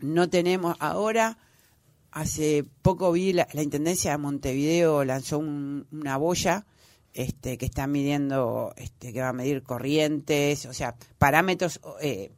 No 0.00 0.28
tenemos 0.28 0.74
ahora 0.80 1.38
hace 2.10 2.64
poco 2.82 3.12
vi 3.12 3.32
la, 3.32 3.46
intendencia 3.54 4.10
de 4.10 4.18
Montevideo 4.18 5.04
lanzó 5.04 5.38
una 5.38 6.16
boya 6.16 6.66
este, 7.12 7.58
que 7.58 7.66
está 7.66 7.86
midiendo, 7.86 8.74
este, 8.76 9.12
que 9.12 9.20
va 9.20 9.28
a 9.28 9.32
medir 9.32 9.62
corrientes, 9.62 10.66
o 10.66 10.72
sea, 10.72 10.96
parámetros 11.16 11.80
eh, 12.00 12.32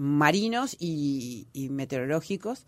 marinos 0.00 0.76
y, 0.78 1.46
meteorológicos, 1.70 2.66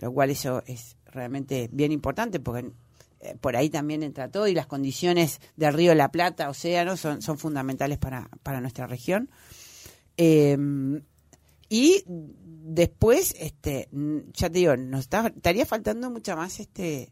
lo 0.00 0.12
cual 0.12 0.30
eso 0.30 0.62
es 0.66 0.96
realmente 1.06 1.70
bien 1.72 1.92
importante 1.92 2.40
porque 2.40 2.72
eh, 3.20 3.36
por 3.40 3.56
ahí 3.56 3.70
también 3.70 4.02
entra 4.02 4.30
todo 4.30 4.48
y 4.48 4.54
las 4.54 4.66
condiciones 4.66 5.40
del 5.56 5.72
río 5.72 5.90
de 5.90 5.96
la 5.96 6.10
Plata, 6.10 6.50
océano, 6.50 6.98
son, 6.98 7.22
son 7.22 7.38
fundamentales 7.38 7.96
para, 7.96 8.28
para 8.42 8.60
nuestra 8.60 8.86
región. 8.86 9.30
Em, 10.18 11.02
y 11.70 12.04
después, 12.06 13.34
este, 13.38 13.88
ya 14.34 14.50
te 14.50 14.58
digo, 14.58 14.76
nos 14.76 15.08
estaría 15.08 15.64
faltando 15.64 16.10
mucha 16.10 16.36
más 16.36 16.60
este 16.60 17.10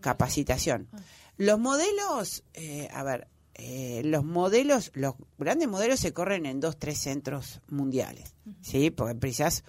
capacitación. 0.00 0.88
Ah. 0.92 0.98
Los 1.36 1.60
modelos, 1.60 2.42
eh, 2.54 2.88
a 2.92 3.04
ver, 3.04 3.28
eh, 3.64 4.02
los 4.04 4.24
modelos, 4.24 4.90
los 4.92 5.14
grandes 5.38 5.68
modelos 5.68 6.00
se 6.00 6.12
corren 6.12 6.46
en 6.46 6.58
dos, 6.58 6.76
tres 6.76 6.98
centros 6.98 7.60
mundiales, 7.68 8.34
¿sí? 8.60 8.90
Porque 8.90 9.14
precisas 9.14 9.62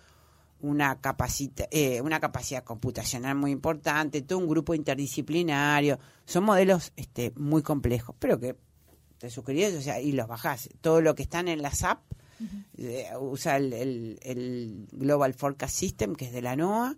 una, 0.62 1.00
capacita, 1.00 1.68
eh, 1.70 2.02
una 2.02 2.20
capacidad 2.20 2.64
computacional 2.64 3.36
muy 3.36 3.52
importante, 3.52 4.24
todo 4.24 4.39
un 4.39 4.48
grupo 4.48 4.74
interdisciplinario. 4.74 6.00
Son 6.26 6.44
modelos 6.44 6.91
este, 6.96 7.34
muy 7.36 7.62
complejos, 7.62 8.16
pero 8.18 8.39
que 8.39 8.56
te 9.20 9.30
suscribís 9.30 9.76
o 9.76 9.82
sea, 9.82 10.02
y 10.02 10.14
los 10.14 10.28
bajás. 10.28 10.70
Todo 10.82 11.00
lo 11.00 11.14
que 11.14 11.22
están 11.22 11.48
en 11.48 11.62
la 11.62 11.70
SAP, 11.70 12.00
eh, 12.80 13.10
usa 13.20 13.58
el, 13.58 14.18
el, 14.24 14.88
Global 14.91 15.36
Forecast 15.36 15.76
System, 15.76 16.16
que 16.16 16.26
es 16.26 16.34
de 16.34 16.41
la 16.41 16.56
NOAA. 16.56 16.98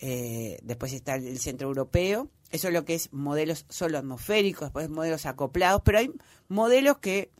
después 0.00 0.94
está 0.94 1.14
el 1.14 1.38
Centro 1.38 1.68
Europeo 1.68 2.28
Eso 2.54 2.68
es 2.68 2.74
lo 2.74 2.84
que 2.84 2.94
es 2.94 3.12
modelos 3.12 3.66
solo 3.68 3.98
atmosféricos, 3.98 4.66
después 4.66 4.88
modelos 4.88 5.26
acoplados, 5.26 5.82
pero 5.84 5.98
hay 5.98 6.12
modelos 6.46 6.98
que 6.98 7.32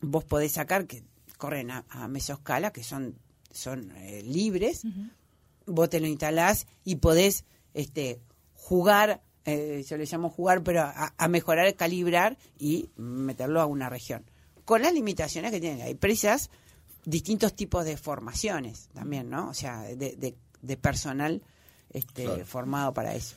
vos 0.00 0.24
podés 0.24 0.52
sacar 0.52 0.86
que 0.86 1.04
corren 1.36 1.70
a, 1.70 1.84
a 1.90 2.08
mesoscala, 2.08 2.72
que 2.72 2.82
son, 2.82 3.18
son 3.50 3.90
eh, 3.96 4.22
libres, 4.22 4.86
vos 5.66 5.90
te 5.90 6.00
lo 6.00 6.06
instalás 6.06 6.66
y 6.84 6.96
podés 6.96 7.44
este, 7.74 8.22
jugar, 8.54 9.20
eh, 9.44 9.84
yo 9.86 9.98
le 9.98 10.06
llamo 10.06 10.30
jugar, 10.30 10.62
pero 10.62 10.80
a, 10.80 11.12
a 11.14 11.28
mejorar, 11.28 11.74
calibrar 11.74 12.38
y 12.58 12.88
meterlo 12.96 13.60
a 13.60 13.66
una 13.66 13.90
región. 13.90 14.24
Con 14.64 14.80
las 14.80 14.94
limitaciones 14.94 15.50
que 15.50 15.60
tienen. 15.60 15.82
Hay 15.82 15.96
presas, 15.96 16.48
distintos 17.04 17.54
tipos 17.54 17.84
de 17.84 17.98
formaciones 17.98 18.88
también, 18.94 19.28
¿no? 19.28 19.50
O 19.50 19.54
sea, 19.54 19.82
de, 19.82 20.16
de, 20.16 20.34
de 20.62 20.76
personal 20.78 21.42
este, 21.94 22.24
Claro. 22.24 22.44
formado 22.44 22.92
para 22.92 23.14
eso. 23.14 23.34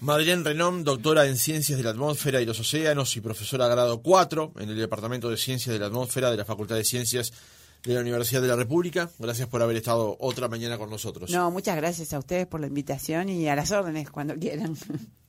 Madeleine 0.00 0.42
Renom, 0.42 0.84
doctora 0.84 1.26
en 1.26 1.36
Ciencias 1.36 1.76
de 1.76 1.84
la 1.84 1.90
Atmósfera 1.90 2.40
y 2.40 2.46
los 2.46 2.58
Océanos 2.60 3.14
y 3.16 3.20
profesora 3.20 3.68
grado 3.68 4.00
4 4.00 4.52
en 4.58 4.70
el 4.70 4.76
Departamento 4.78 5.28
de 5.28 5.36
Ciencias 5.36 5.72
de 5.74 5.78
la 5.78 5.86
Atmósfera 5.86 6.30
de 6.30 6.38
la 6.38 6.46
Facultad 6.46 6.76
de 6.76 6.84
Ciencias 6.84 7.30
de 7.82 7.92
la 7.92 8.00
Universidad 8.00 8.40
de 8.40 8.48
la 8.48 8.56
República. 8.56 9.10
Gracias 9.18 9.46
por 9.48 9.60
haber 9.60 9.76
estado 9.76 10.16
otra 10.18 10.48
mañana 10.48 10.78
con 10.78 10.88
nosotros. 10.88 11.30
No, 11.30 11.50
muchas 11.50 11.76
gracias 11.76 12.14
a 12.14 12.18
ustedes 12.18 12.46
por 12.46 12.60
la 12.60 12.66
invitación 12.68 13.28
y 13.28 13.46
a 13.48 13.54
las 13.56 13.70
órdenes 13.72 14.10
cuando 14.10 14.34
quieran. 14.36 14.74